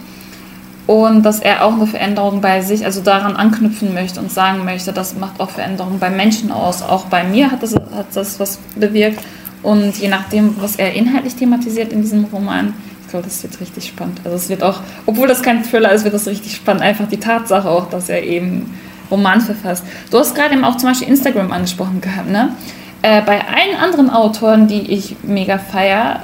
Und 0.86 1.22
dass 1.22 1.38
er 1.38 1.64
auch 1.64 1.74
eine 1.74 1.86
Veränderung 1.86 2.40
bei 2.40 2.60
sich, 2.60 2.84
also 2.84 3.02
daran 3.02 3.36
anknüpfen 3.36 3.94
möchte 3.94 4.18
und 4.18 4.32
sagen 4.32 4.64
möchte, 4.64 4.92
das 4.92 5.14
macht 5.14 5.40
auch 5.40 5.50
Veränderungen 5.50 6.00
bei 6.00 6.10
Menschen 6.10 6.50
aus. 6.50 6.82
Auch 6.82 7.04
bei 7.04 7.22
mir 7.22 7.52
hat 7.52 7.62
das, 7.62 7.74
hat 7.74 8.06
das 8.14 8.40
was 8.40 8.58
bewirkt. 8.74 9.20
Und 9.62 9.96
je 9.98 10.08
nachdem, 10.08 10.56
was 10.60 10.76
er 10.76 10.92
inhaltlich 10.94 11.34
thematisiert 11.36 11.92
in 11.92 12.02
diesem 12.02 12.24
Roman, 12.24 12.74
ich 13.02 13.08
glaube, 13.10 13.26
das 13.26 13.42
wird 13.42 13.60
richtig 13.60 13.86
spannend. 13.86 14.20
Also 14.24 14.36
es 14.36 14.48
wird 14.48 14.62
auch, 14.62 14.80
obwohl 15.06 15.28
das 15.28 15.42
kein 15.42 15.62
Thriller 15.62 15.92
ist, 15.92 16.04
wird 16.04 16.14
das 16.14 16.26
richtig 16.26 16.54
spannend. 16.56 16.82
Einfach 16.82 17.08
die 17.08 17.18
Tatsache 17.18 17.68
auch, 17.68 17.88
dass 17.90 18.08
er 18.08 18.22
eben 18.22 18.74
Roman 19.10 19.40
verfasst. 19.40 19.84
Du 20.10 20.18
hast 20.18 20.34
gerade 20.34 20.54
eben 20.54 20.64
auch 20.64 20.76
zum 20.78 20.88
Beispiel 20.88 21.08
Instagram 21.08 21.52
angesprochen 21.52 22.00
gehabt, 22.00 22.30
ne? 22.30 22.56
Äh, 23.02 23.20
bei 23.22 23.40
allen 23.40 23.76
anderen 23.80 24.10
Autoren, 24.10 24.68
die 24.68 24.80
ich 24.92 25.16
mega 25.24 25.58
feier, 25.58 26.20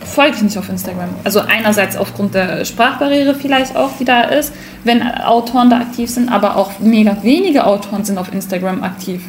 folge 0.00 0.36
ich 0.36 0.42
nicht 0.42 0.58
auf 0.58 0.68
Instagram. 0.68 1.08
Also 1.24 1.40
einerseits 1.40 1.96
aufgrund 1.96 2.34
der 2.34 2.64
Sprachbarriere 2.64 3.34
vielleicht 3.34 3.76
auch, 3.76 3.90
die 3.98 4.04
da 4.04 4.22
ist, 4.22 4.52
wenn 4.84 5.02
Autoren 5.02 5.70
da 5.70 5.78
aktiv 5.78 6.10
sind, 6.10 6.28
aber 6.30 6.56
auch 6.56 6.80
mega 6.80 7.16
wenige 7.22 7.64
Autoren 7.64 8.04
sind 8.04 8.18
auf 8.18 8.32
Instagram 8.32 8.82
aktiv. 8.82 9.22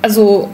Also 0.00 0.50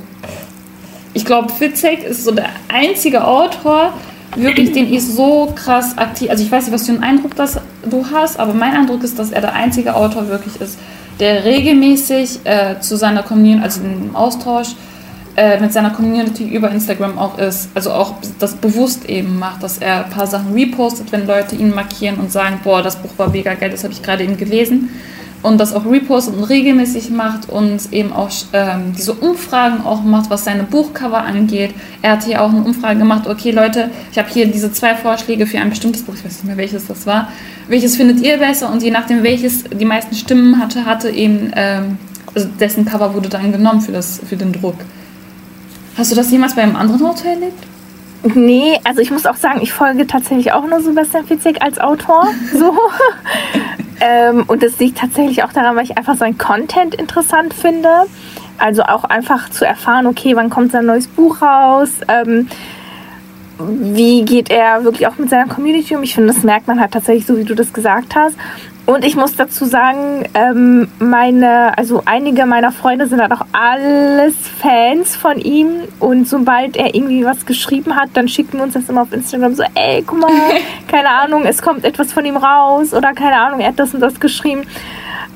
ich 1.15 1.25
glaube, 1.25 1.53
Fitzek 1.53 2.05
ist 2.05 2.25
so 2.25 2.33
der 2.33 2.49
einzige 2.69 3.27
Autor, 3.27 3.93
wirklich, 4.37 4.73
den 4.73 4.93
ich 4.93 5.05
so 5.05 5.53
krass 5.55 5.97
aktiv, 5.97 6.31
also 6.31 6.45
ich 6.45 6.50
weiß 6.50 6.67
nicht, 6.67 6.75
was 6.75 6.87
für 6.87 6.93
einen 6.93 7.03
Eindruck 7.03 7.35
das 7.35 7.61
du 7.88 8.05
hast, 8.12 8.38
aber 8.38 8.53
mein 8.53 8.75
Eindruck 8.75 9.03
ist, 9.03 9.19
dass 9.19 9.31
er 9.31 9.41
der 9.41 9.55
einzige 9.55 9.95
Autor 9.95 10.29
wirklich 10.29 10.61
ist, 10.61 10.79
der 11.19 11.45
regelmäßig 11.45 12.41
äh, 12.45 12.79
zu 12.81 12.97
seiner 12.97 13.23
Community, 13.23 13.65
also 13.65 13.81
im 13.81 14.15
Austausch 14.15 14.69
äh, 15.37 15.59
mit 15.61 15.73
seiner 15.73 15.91
Community 15.91 16.49
über 16.49 16.71
Instagram 16.71 17.19
auch 17.19 17.38
ist, 17.38 17.71
also 17.75 17.93
auch 17.93 18.15
das 18.38 18.55
bewusst 18.55 19.09
eben 19.09 19.38
macht, 19.38 19.62
dass 19.62 19.79
er 19.79 20.05
ein 20.05 20.11
paar 20.11 20.27
Sachen 20.27 20.53
repostet, 20.53 21.11
wenn 21.11 21.27
Leute 21.27 21.57
ihn 21.57 21.75
markieren 21.75 22.19
und 22.19 22.31
sagen, 22.31 22.61
boah, 22.62 22.83
das 22.83 22.97
Buch 22.97 23.11
war 23.17 23.31
mega 23.31 23.55
geil, 23.55 23.71
das 23.71 23.83
habe 23.83 23.93
ich 23.93 24.03
gerade 24.03 24.25
eben 24.25 24.37
gelesen 24.37 24.91
und 25.42 25.59
das 25.59 25.73
auch 25.73 25.87
repostet 25.87 26.37
und 26.37 26.45
regelmäßig 26.45 27.11
macht 27.11 27.49
und 27.49 27.92
eben 27.92 28.12
auch 28.12 28.30
ähm, 28.52 28.92
diese 28.97 29.12
Umfragen 29.14 29.85
auch 29.85 30.02
macht, 30.02 30.30
was 30.30 30.45
seine 30.45 30.64
Buchcover 30.64 31.23
angeht. 31.23 31.75
Er 32.02 32.12
hat 32.12 32.25
hier 32.25 32.42
auch 32.42 32.50
eine 32.50 32.62
Umfrage 32.62 32.99
gemacht, 32.99 33.28
okay 33.28 33.52
Leute, 33.52 33.90
ich 34.11 34.18
habe 34.18 34.28
hier 34.28 34.47
diese 34.47 34.73
zwei 34.73 34.95
Vorschläge 34.95 35.47
für 35.47 35.59
ein 35.59 35.71
bestimmtes 35.71 36.02
Buch, 36.02 36.14
ich 36.14 36.25
weiß 36.25 36.33
nicht 36.33 36.45
mehr 36.45 36.57
welches 36.57 36.87
das 36.87 37.07
war. 37.07 37.28
Welches 37.68 37.97
findet 37.97 38.21
ihr 38.21 38.38
besser? 38.38 38.71
Und 38.71 38.83
je 38.83 38.90
nachdem, 38.90 39.23
welches 39.23 39.64
die 39.64 39.85
meisten 39.85 40.14
Stimmen 40.14 40.59
hatte, 40.59 40.85
hatte 40.85 41.11
eben, 41.11 41.52
ähm, 41.54 41.99
also 42.35 42.49
dessen 42.59 42.85
Cover 42.85 43.14
wurde 43.14 43.28
dann 43.28 43.52
genommen 43.52 43.80
für, 43.80 43.92
das, 43.92 44.21
für 44.26 44.37
den 44.37 44.52
Druck. 44.52 44.76
Hast 45.97 46.11
du 46.11 46.16
das 46.16 46.30
jemals 46.30 46.54
bei 46.54 46.62
einem 46.62 46.76
anderen 46.76 47.04
Autor 47.04 47.33
erlebt? 47.33 47.64
Nee, 48.35 48.80
also 48.85 49.00
ich 49.00 49.11
muss 49.11 49.26
auch 49.26 49.37
sagen, 49.37 49.61
ich 49.62 49.73
folge 49.73 50.07
tatsächlich 50.07 50.52
auch 50.52 50.66
nur 50.66 50.80
Sebastian 50.80 51.26
Fitzek 51.26 51.62
als 51.62 51.78
Autor. 51.78 52.26
So. 52.52 52.73
ähm, 54.00 54.45
und 54.47 54.62
das 54.62 54.78
liegt 54.78 54.99
tatsächlich 54.99 55.43
auch 55.43 55.52
daran, 55.52 55.76
weil 55.76 55.85
ich 55.85 55.97
einfach 55.97 56.17
sein 56.17 56.38
Content 56.38 56.95
interessant 56.95 57.55
finde. 57.55 57.88
Also 58.59 58.83
auch 58.83 59.05
einfach 59.05 59.50
zu 59.50 59.64
erfahren, 59.64 60.07
okay, 60.07 60.35
wann 60.35 60.50
kommt 60.50 60.73
sein 60.73 60.87
neues 60.87 61.07
Buch 61.07 61.43
raus? 61.43 61.90
Ähm, 62.09 62.49
wie 63.59 64.25
geht 64.25 64.50
er 64.50 64.85
wirklich 64.85 65.07
auch 65.07 65.19
mit 65.19 65.31
seiner 65.31 65.49
Community 65.49 65.97
um? 65.97 66.02
Ich 66.02 66.14
finde, 66.14 66.33
das 66.33 66.43
merkt 66.43 66.69
man 66.69 66.81
halt 66.81 66.93
tatsächlich 66.93 67.26
so, 67.26 67.37
wie 67.37 67.45
du 67.45 67.55
das 67.55 67.73
gesagt 67.73 68.14
hast. 68.14 68.37
Und 68.88 69.04
ich 69.04 69.16
muss 69.16 69.37
dazu 69.37 69.66
sagen, 69.66 70.25
ähm, 70.33 70.88
meine, 70.99 71.76
also 71.76 72.00
einige 72.07 72.47
meiner 72.47 72.73
Freunde 72.73 73.07
sind 73.07 73.21
halt 73.21 73.33
auch 73.33 73.45
alles 73.52 74.35
Fans 74.62 75.14
von 75.14 75.38
ihm. 75.38 75.83
Und 75.99 76.26
sobald 76.26 76.75
er 76.75 76.95
irgendwie 76.95 77.23
was 77.23 77.45
geschrieben 77.45 77.97
hat, 77.97 78.09
dann 78.14 78.28
schicken 78.28 78.57
wir 78.57 78.62
uns 78.62 78.73
das 78.73 78.88
immer 78.88 79.02
auf 79.02 79.12
Instagram 79.12 79.54
so, 79.54 79.62
ey, 79.75 80.02
guck 80.07 80.21
mal, 80.21 80.30
keine 80.90 81.11
Ahnung, 81.11 81.45
es 81.45 81.61
kommt 81.61 81.85
etwas 81.85 82.14
von 82.14 82.25
ihm 82.25 82.38
raus 82.38 82.95
oder 82.95 83.12
keine 83.12 83.37
Ahnung, 83.37 83.61
er 83.61 83.68
hat 83.68 83.78
das 83.78 83.92
und 83.92 84.00
das 84.00 84.21
geschrieben. 84.21 84.62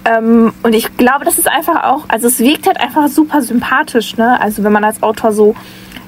Ähm, 0.07 0.55
und 0.63 0.75
ich 0.75 0.97
glaube, 0.97 1.27
das 1.27 1.37
ist 1.37 1.47
einfach 1.47 1.85
auch, 1.85 2.07
also 2.09 2.29
es 2.29 2.39
wirkt 2.39 2.67
halt 2.67 2.81
einfach 2.81 3.09
super 3.09 3.43
sympathisch, 3.43 4.17
ne? 4.17 4.41
Also 4.41 4.65
wenn 4.65 4.73
man 4.73 4.83
als 4.83 5.03
Autor 5.03 5.33
so 5.33 5.55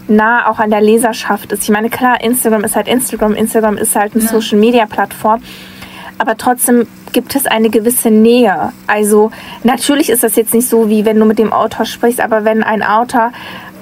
nah 0.08 0.48
auch 0.48 0.60
an 0.60 0.70
der 0.70 0.80
Leserschaft 0.80 1.52
ist. 1.52 1.62
Ich 1.64 1.68
meine, 1.68 1.90
klar, 1.90 2.22
Instagram 2.22 2.64
ist 2.64 2.74
halt 2.74 2.88
Instagram, 2.88 3.34
Instagram 3.34 3.76
ist 3.76 3.94
halt 3.94 4.14
eine 4.14 4.24
ja. 4.24 4.30
Social 4.30 4.58
Media 4.58 4.86
Plattform 4.86 5.42
aber 6.18 6.36
trotzdem 6.36 6.86
gibt 7.12 7.36
es 7.36 7.46
eine 7.46 7.70
gewisse 7.70 8.10
Nähe. 8.10 8.72
Also 8.86 9.30
natürlich 9.62 10.10
ist 10.10 10.22
das 10.22 10.36
jetzt 10.36 10.54
nicht 10.54 10.68
so, 10.68 10.88
wie 10.88 11.04
wenn 11.04 11.18
du 11.18 11.24
mit 11.24 11.38
dem 11.38 11.52
Autor 11.52 11.86
sprichst, 11.86 12.20
aber 12.20 12.44
wenn 12.44 12.62
ein 12.62 12.82
Autor 12.82 13.32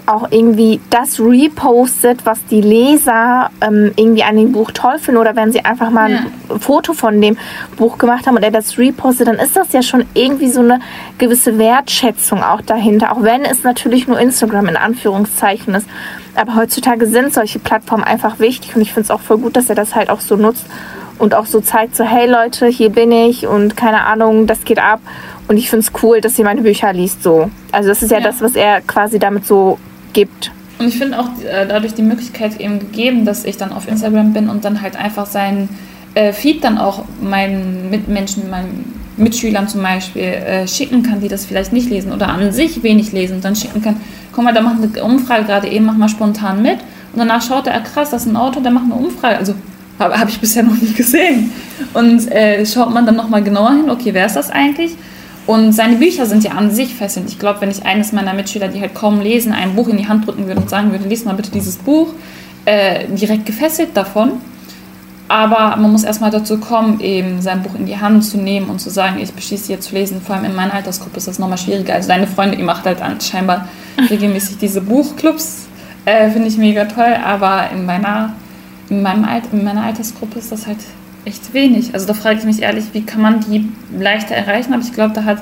auch 0.07 0.31
irgendwie 0.31 0.81
das 0.91 1.21
repostet, 1.21 2.27
was 2.27 2.45
die 2.47 2.61
Leser 2.61 3.51
ähm, 3.61 3.93
irgendwie 3.97 4.25
an 4.25 4.37
dem 4.37 4.53
Buch 4.53 4.73
toll 4.73 4.99
finden 4.99 5.21
oder 5.21 5.37
wenn 5.37 5.53
sie 5.53 5.65
einfach 5.65 5.91
mal 5.91 6.11
ja. 6.11 6.19
ein 6.51 6.61
Foto 6.61 6.93
von 6.93 7.21
dem 7.21 7.39
Buch 7.77 7.99
gemacht 7.99 8.27
haben 8.27 8.37
und 8.37 8.43
er 8.43 8.51
das 8.51 8.79
repostet, 8.79 9.29
dann 9.29 9.37
ist 9.37 9.57
das 9.57 9.73
ja 9.73 9.83
schon 9.83 10.05
irgendwie 10.15 10.51
so 10.51 10.61
eine 10.61 10.81
gewisse 11.19 11.57
Wertschätzung 11.57 12.43
auch 12.43 12.61
dahinter, 12.61 13.13
auch 13.13 13.23
wenn 13.23 13.45
es 13.45 13.63
natürlich 13.63 14.09
nur 14.09 14.19
Instagram 14.19 14.67
in 14.67 14.77
Anführungszeichen 14.77 15.75
ist. 15.75 15.87
Aber 16.35 16.57
heutzutage 16.57 17.07
sind 17.07 17.33
solche 17.33 17.61
Plattformen 17.61 18.05
einfach 18.05 18.41
wichtig 18.41 18.75
und 18.75 18.83
ich 18.83 18.93
finde 18.93 19.05
es 19.05 19.11
auch 19.11 19.21
voll 19.21 19.39
gut, 19.39 19.57
dass 19.57 19.69
er 19.69 19.77
das 19.77 19.95
halt 19.95 20.11
auch 20.11 20.21
so 20.21 20.37
nutzt 20.37 20.67
und 21.23 21.37
auch 21.37 21.47
so 21.47 21.61
zeigt, 21.61 21.95
so 21.95 22.03
hey 22.03 22.29
Leute, 22.29 22.67
hier 22.67 22.91
bin 22.91 23.13
ich 23.13 23.47
und 23.47 23.77
keine 23.77 24.07
Ahnung, 24.07 24.49
das 24.49 24.65
geht 24.65 24.81
ab. 24.81 25.01
Und 25.47 25.57
ich 25.57 25.71
finde 25.71 25.87
es 25.87 26.03
cool, 26.03 26.21
dass 26.21 26.37
ihr 26.37 26.45
meine 26.45 26.63
Bücher 26.63 26.93
liest 26.93 27.23
so. 27.23 27.49
Also 27.71 27.91
das 27.91 28.03
ist 28.03 28.11
ja, 28.11 28.19
ja. 28.19 28.25
das, 28.25 28.41
was 28.41 28.57
er 28.57 28.81
quasi 28.81 29.21
damit 29.21 29.47
so 29.47 29.79
gibt. 30.13 30.51
Und 30.81 30.89
ich 30.89 30.99
finde 30.99 31.21
auch 31.21 31.29
äh, 31.45 31.65
dadurch 31.69 31.95
die 31.95 32.03
Möglichkeit 32.03 32.59
eben 32.59 32.81
gegeben, 32.81 33.25
dass 33.25 33.45
ich 33.45 33.57
dann 33.57 33.73
auf 33.73 33.87
Instagram 33.87 34.33
bin 34.33 34.49
und 34.49 34.65
dann 34.65 34.83
halt 34.83 34.97
einfach 34.97 35.27
seinen 35.27 35.69
äh, 36.15 36.33
Feed 36.33 36.65
dann 36.65 36.77
auch 36.77 37.05
meinen 37.21 37.89
Mitmenschen, 37.89 38.51
meinen 38.51 39.01
Mitschülern 39.17 39.69
zum 39.69 39.83
Beispiel 39.83 40.23
äh, 40.23 40.67
schicken 40.67 41.05
kann, 41.05 41.21
die 41.21 41.29
das 41.29 41.45
vielleicht 41.45 41.73
nicht 41.73 41.89
lesen 41.89 42.11
oder 42.11 42.31
an 42.31 42.51
sich 42.51 42.83
wenig 42.83 43.13
lesen 43.13 43.37
und 43.37 43.45
dann 43.45 43.55
schicken 43.55 43.81
kann, 43.81 44.01
guck 44.33 44.43
mal, 44.43 44.53
da 44.53 44.61
macht 44.61 44.79
eine 44.83 45.05
Umfrage 45.05 45.45
gerade 45.45 45.69
eben, 45.69 45.85
mach 45.85 45.97
mal 45.97 46.09
spontan 46.09 46.63
mit 46.63 46.81
und 47.13 47.19
danach 47.19 47.43
schaut 47.43 47.69
er, 47.69 47.79
krass, 47.79 48.11
das 48.11 48.23
ist 48.23 48.33
ein 48.33 48.37
Auto, 48.37 48.59
der 48.59 48.73
macht 48.73 48.87
eine 48.87 48.95
Umfrage, 48.95 49.37
also 49.37 49.55
habe 50.03 50.19
hab 50.19 50.29
ich 50.29 50.41
bisher 50.41 50.63
noch 50.63 50.81
nie 50.81 50.93
gesehen 50.93 51.53
und 51.95 52.31
äh, 52.31 52.65
schaut 52.67 52.93
man 52.93 53.07
dann 53.07 53.17
nochmal 53.17 53.43
genauer 53.43 53.73
hin, 53.73 53.91
okay, 53.91 54.15
wer 54.15 54.27
ist 54.27 54.37
das 54.37 54.51
eigentlich 54.51 54.93
und 55.47 55.73
seine 55.73 55.97
Bücher 55.97 56.27
sind 56.27 56.45
ja 56.45 56.53
an 56.53 56.71
sich 56.71 56.95
fesselnd. 56.95 57.29
Ich 57.29 57.39
glaube, 57.39 57.61
wenn 57.61 57.71
ich 57.71 57.85
eines 57.85 58.13
meiner 58.13 58.33
Mitschüler, 58.33 58.69
die 58.69 58.81
halt 58.81 58.95
kaum 58.95 59.21
lesen, 59.21 59.53
ein 59.53 59.75
Buch 59.75 59.89
in 59.89 59.97
die 59.97 60.07
Hand 60.07 60.27
drücken 60.27 60.47
würde 60.47 60.61
und 60.61 60.71
sagen 60.71 60.93
würde, 60.93 61.09
lies 61.09 61.25
mal 61.25 61.35
bitte 61.35 61.51
dieses 61.51 61.77
Buch, 61.77 62.09
äh, 62.65 63.09
direkt 63.09 63.47
gefesselt 63.47 63.97
davon. 63.97 64.33
Aber 65.27 65.77
man 65.77 65.91
muss 65.91 66.05
erstmal 66.05 66.31
dazu 66.31 66.59
kommen, 66.59 67.01
eben 67.01 67.41
sein 67.41 67.63
Buch 67.63 67.75
in 67.75 67.87
die 67.87 67.99
Hand 67.99 68.25
zu 68.25 68.37
nehmen 68.37 68.69
und 68.69 68.81
zu 68.81 68.91
sagen, 68.91 69.19
ich 69.19 69.33
beschließe 69.33 69.73
jetzt 69.73 69.89
zu 69.89 69.95
lesen. 69.95 70.21
Vor 70.21 70.37
allem 70.37 70.45
in 70.45 70.55
meiner 70.55 70.75
Altersgruppe 70.75 71.17
ist 71.17 71.27
das 71.27 71.39
nochmal 71.39 71.59
schwieriger. 71.59 71.95
Also 71.95 72.09
deine 72.09 72.27
Freundin, 72.27 72.59
die 72.59 72.65
macht 72.65 72.85
halt 72.85 73.01
scheinbar 73.23 73.67
regelmäßig 74.11 74.59
diese 74.59 74.81
Buchclubs. 74.81 75.67
Äh, 76.05 76.31
Finde 76.31 76.49
ich 76.49 76.59
mega 76.59 76.85
toll. 76.85 77.17
Aber 77.25 77.71
in 77.73 77.87
meiner, 77.87 78.35
in, 78.89 79.03
meinem 79.03 79.25
Alt 79.25 79.45
in 79.53 79.65
meiner 79.65 79.85
Altersgruppe 79.85 80.39
ist 80.39 80.53
das 80.53 80.67
halt 80.67 80.79
echt 81.25 81.53
wenig. 81.55 81.95
Also 81.95 82.07
da 82.07 82.15
frage 82.15 82.39
ich 82.39 82.45
mich 82.45 82.63
ehrlich, 82.63 82.87
wie 82.93 83.03
kann 83.03 83.23
man 83.23 83.41
die 83.41 83.69
leichter 83.99 84.35
erreichen? 84.35 84.73
Aber 84.73 84.83
ich 84.83 84.93
glaube, 84.93 85.15
da 85.15 85.25
hat 85.25 85.39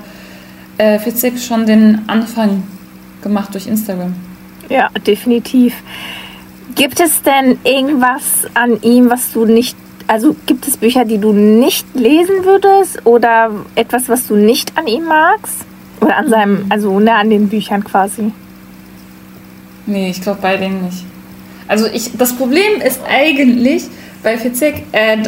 äh, 0.79 0.99
Fitzek 0.99 1.39
schon 1.39 1.67
den 1.67 2.03
Anfang 2.07 2.63
gemacht 3.23 3.55
durch 3.55 3.67
Instagram. 3.67 4.15
Ja, 4.69 4.89
definitiv. 5.07 5.75
Gibt 6.75 7.01
es 7.01 7.23
denn 7.23 7.59
irgendwas 7.65 8.47
an 8.55 8.81
ihm, 8.83 9.11
was 9.11 9.33
du 9.33 9.45
nicht, 9.45 9.77
also 10.07 10.37
gibt 10.47 10.69
es 10.69 10.77
Bücher, 10.77 11.05
die 11.05 11.19
du 11.19 11.33
nicht 11.33 11.87
lesen 11.95 12.45
würdest 12.45 13.05
oder 13.05 13.51
etwas, 13.75 14.09
was 14.09 14.27
du 14.27 14.37
nicht 14.37 14.77
an 14.79 14.87
ihm 14.87 15.05
magst? 15.05 15.67
Oder 16.01 16.17
an 16.17 16.29
seinem, 16.29 16.67
also 16.71 16.99
ne, 16.99 17.15
an 17.15 17.29
den 17.29 17.49
Büchern 17.49 17.85
quasi? 17.85 18.33
Nee, 19.87 20.11
ich 20.11 20.23
glaube 20.23 20.41
bei 20.41 20.57
denen 20.57 20.85
nicht. 20.85 21.05
Also 21.71 21.87
ich, 21.87 22.17
das 22.19 22.33
Problem 22.33 22.83
ist 22.85 23.01
eigentlich 23.09 23.85
bei 24.25 24.37
Fitzek, 24.37 24.83
äh, 24.91 25.19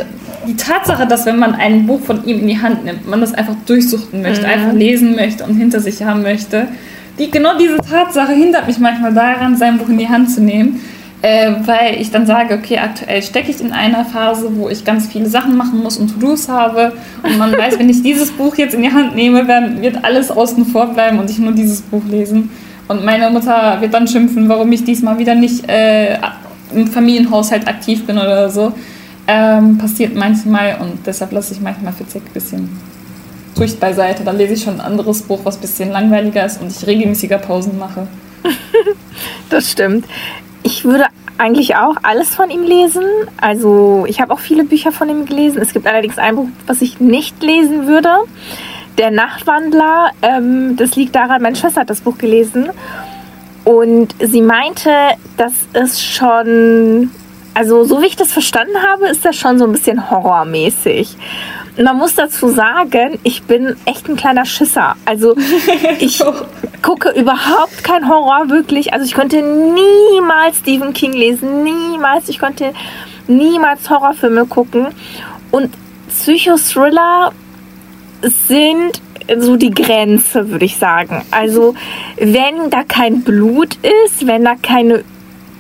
die 0.49 0.56
Tatsache, 0.56 1.06
dass 1.06 1.25
wenn 1.25 1.38
man 1.38 1.54
ein 1.54 1.87
Buch 1.87 2.00
von 2.00 2.25
ihm 2.26 2.40
in 2.40 2.49
die 2.49 2.61
Hand 2.61 2.84
nimmt, 2.84 3.08
man 3.08 3.20
das 3.20 3.32
einfach 3.32 3.54
durchsuchten 3.64 4.22
möchte, 4.22 4.44
mhm. 4.44 4.52
einfach 4.52 4.72
lesen 4.72 5.14
möchte 5.14 5.44
und 5.44 5.54
hinter 5.56 5.78
sich 5.78 6.02
haben 6.02 6.22
möchte, 6.22 6.66
die, 7.16 7.30
genau 7.30 7.56
diese 7.56 7.76
Tatsache 7.76 8.32
hindert 8.32 8.66
mich 8.66 8.80
manchmal 8.80 9.14
daran, 9.14 9.56
sein 9.56 9.78
Buch 9.78 9.88
in 9.88 9.99
die 9.99 10.08
Hand 10.08 10.32
zu 10.32 10.42
nehmen, 10.42 10.80
äh, 11.22 11.52
weil 11.64 12.00
ich 12.00 12.11
dann 12.11 12.26
sage, 12.26 12.54
okay, 12.54 12.78
aktuell 12.78 13.22
stecke 13.22 13.52
ich 13.52 13.61
in 13.61 13.70
einer 13.70 14.04
Phase, 14.04 14.49
wo 14.56 14.68
ich 14.68 14.84
ganz 14.84 15.06
viele 15.06 15.26
Sachen 15.26 15.56
machen 15.56 15.80
muss 15.80 15.96
und 15.96 16.08
To-Dos 16.08 16.49
habe 16.49 16.94
und 17.22 17.38
man 17.38 17.56
weiß, 17.56 17.78
wenn 17.78 17.88
ich 17.88 18.02
dieses 18.02 18.32
Buch 18.32 18.56
jetzt 18.56 18.75
in 18.75 18.82
die 18.82 18.90
Hand 18.90 19.14
nehme, 19.14 19.44
dann 19.44 19.80
wird 19.80 20.04
alles 20.04 20.32
außen 20.32 20.66
vor 20.66 20.87
bleiben 20.87 21.20
und 21.20 21.30
ich 21.30 21.38
nur 21.38 21.52
dieses 21.52 21.82
Buch 21.82 22.02
lesen. 22.11 22.50
Und 22.88 23.05
meine 23.05 23.31
Mutter 23.31 23.81
wird 23.81 23.95
dann 23.95 24.07
schimpfen, 24.07 24.49
warum 24.49 24.71
ich 24.73 24.85
diesmal 24.85 25.18
wieder 25.18 25.35
nicht 25.35 25.68
äh, 25.68 26.18
im 26.75 26.87
Familienhaushalt 26.87 27.68
aktiv 27.68 28.07
bin 28.07 28.18
oder 28.18 28.51
so. 28.51 28.73
Ähm, 29.27 29.79
passiert 29.79 30.14
manchmal 30.14 30.79
und 30.81 31.07
deshalb 31.07 31.33
lasse 31.33 31.55
ich 31.55 31.61
manchmal 31.61 31.92
Fitzek 31.92 32.23
ein 32.27 32.33
bisschen 32.33 32.68
durch 33.55 33.79
beiseite. 33.79 34.25
Dann 34.25 34.37
lese 34.37 34.55
ich 34.55 34.62
schon 34.62 34.75
ein 34.75 34.81
anderes 34.81 35.23
Buch, 35.23 35.40
was 35.45 35.57
ein 35.57 35.61
bisschen 35.61 35.90
langweiliger 35.90 36.45
ist 36.45 36.61
und 36.61 36.71
ich 36.71 36.87
regelmäßiger 36.87 37.38
Pausen 37.38 37.79
mache. 37.79 38.09
das 39.51 39.71
stimmt. 39.71 40.07
Ich 40.64 40.85
würde 40.85 41.07
eigentlich 41.38 41.77
auch 41.77 41.97
alles 42.03 42.35
von 42.35 42.51
ihm 42.51 42.62
lesen. 42.62 43.05
Also 43.40 44.05
ich 44.09 44.21
habe 44.21 44.33
auch 44.33 44.38
viele 44.38 44.64
Bücher 44.64 44.92
von 44.92 45.09
ihm 45.09 45.25
gelesen. 45.25 45.61
Es 45.61 45.73
gibt 45.73 45.87
allerdings 45.87 46.18
ein 46.18 46.37
Buch, 46.37 46.49
was 46.66 46.83
ich 46.83 47.01
nicht 47.01 47.42
lesen 47.42 47.87
würde. 47.87 48.11
Der 48.98 49.11
Nachtwandler. 49.11 50.11
Ähm, 50.22 50.76
das 50.76 50.96
liegt 50.96 51.14
daran, 51.14 51.42
meine 51.42 51.57
Schwester 51.57 51.83
hat 51.83 51.90
das 51.90 52.00
Buch 52.00 52.18
gelesen. 52.18 52.70
Und 53.64 54.14
sie 54.20 54.42
meinte, 54.42 54.90
das 55.37 55.52
ist 55.72 56.02
schon 56.05 57.11
also, 57.55 57.85
so 57.85 58.00
wie 58.00 58.07
ich 58.07 58.16
das 58.16 58.33
verstanden 58.33 58.76
habe, 58.90 59.09
ist 59.09 59.24
das 59.24 59.37
schon 59.37 59.59
so 59.59 59.66
ein 59.66 59.72
bisschen 59.72 60.11
horrormäßig. 60.11 61.16
Man 61.83 61.96
muss 61.98 62.14
dazu 62.14 62.48
sagen, 62.48 63.18
ich 63.22 63.42
bin 63.42 63.76
echt 63.85 64.09
ein 64.09 64.16
kleiner 64.16 64.46
Schisser. 64.46 64.96
Also, 65.05 65.37
ich 65.98 66.22
gucke 66.83 67.11
überhaupt 67.11 67.85
kein 67.85 68.09
Horror 68.09 68.48
wirklich. 68.48 68.92
Also, 68.94 69.05
ich 69.05 69.14
konnte 69.14 69.42
niemals 69.42 70.59
Stephen 70.59 70.94
King 70.94 71.12
lesen. 71.12 71.62
Niemals. 71.62 72.28
Ich 72.28 72.38
konnte 72.38 72.72
niemals 73.26 73.88
Horrorfilme 73.90 74.46
gucken. 74.46 74.88
Und 75.50 75.74
Psychothriller 76.09 77.33
sind 78.22 79.00
so 79.38 79.56
die 79.56 79.70
Grenze, 79.70 80.50
würde 80.50 80.64
ich 80.64 80.76
sagen. 80.76 81.24
Also, 81.30 81.74
wenn 82.16 82.70
da 82.70 82.85
kein 82.85 83.22
Blut 83.22 83.78
ist, 84.04 84.26
wenn 84.26 84.44
da 84.44 84.54
keine 84.61 85.04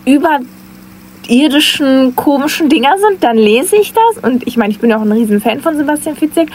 über 0.04 0.40
irdischen, 1.28 2.16
komischen 2.16 2.68
Dinger 2.68 2.94
sind, 2.98 3.22
dann 3.22 3.36
lese 3.36 3.76
ich 3.76 3.92
das. 3.92 4.24
Und 4.24 4.46
ich 4.46 4.56
meine, 4.56 4.72
ich 4.72 4.80
bin 4.80 4.92
auch 4.92 5.02
ein 5.02 5.12
riesen 5.12 5.40
Fan 5.40 5.60
von 5.60 5.76
Sebastian 5.76 6.16
Fitzek. 6.16 6.48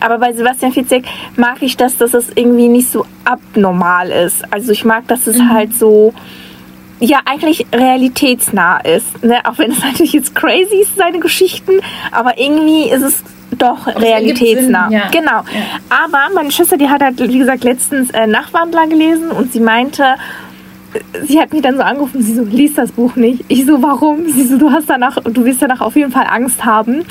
Aber 0.00 0.18
bei 0.18 0.32
Sebastian 0.32 0.72
Fitzek 0.72 1.04
mag 1.36 1.62
ich 1.62 1.76
das, 1.76 1.96
dass 1.96 2.14
es 2.14 2.28
irgendwie 2.34 2.68
nicht 2.68 2.90
so 2.90 3.06
abnormal 3.24 4.10
ist. 4.10 4.44
Also 4.52 4.72
ich 4.72 4.84
mag, 4.84 5.06
dass 5.08 5.26
es 5.26 5.38
mhm. 5.38 5.50
halt 5.50 5.74
so, 5.74 6.12
ja, 7.00 7.20
eigentlich 7.24 7.66
realitätsnah 7.72 8.78
ist. 8.80 9.22
Ne? 9.22 9.38
Auch 9.44 9.58
wenn 9.58 9.72
es 9.72 9.78
natürlich 9.82 10.12
jetzt 10.12 10.34
crazy 10.34 10.82
ist, 10.82 10.96
seine 10.96 11.18
Geschichten. 11.18 11.80
Aber 12.10 12.38
irgendwie 12.38 12.90
ist 12.90 13.02
es 13.02 13.22
doch 13.58 13.86
aber 13.86 14.00
realitätsnah. 14.00 14.88
Sinn, 14.88 14.98
ja. 14.98 15.08
Genau. 15.10 15.30
Ja. 15.30 16.04
Aber 16.04 16.34
meine 16.34 16.50
Schwester, 16.50 16.76
die 16.76 16.88
hat 16.88 17.02
halt, 17.02 17.18
wie 17.18 17.38
gesagt, 17.38 17.64
letztens 17.64 18.10
äh, 18.10 18.26
Nachwandler 18.26 18.86
gelesen 18.86 19.30
und 19.30 19.52
sie 19.52 19.60
meinte, 19.60 20.16
sie 21.26 21.40
hat 21.40 21.52
mich 21.52 21.62
dann 21.62 21.76
so 21.76 21.82
angerufen, 21.82 22.22
sie 22.22 22.34
so, 22.34 22.42
liest 22.42 22.78
das 22.78 22.92
Buch 22.92 23.16
nicht. 23.16 23.44
Ich 23.48 23.66
so, 23.66 23.82
warum? 23.82 24.28
Sie 24.30 24.44
so, 24.44 24.58
du 24.58 24.70
hast 24.70 24.88
danach, 24.88 25.18
du 25.22 25.44
wirst 25.44 25.62
danach 25.62 25.80
auf 25.80 25.96
jeden 25.96 26.12
Fall 26.12 26.26
Angst 26.28 26.64
haben, 26.64 27.04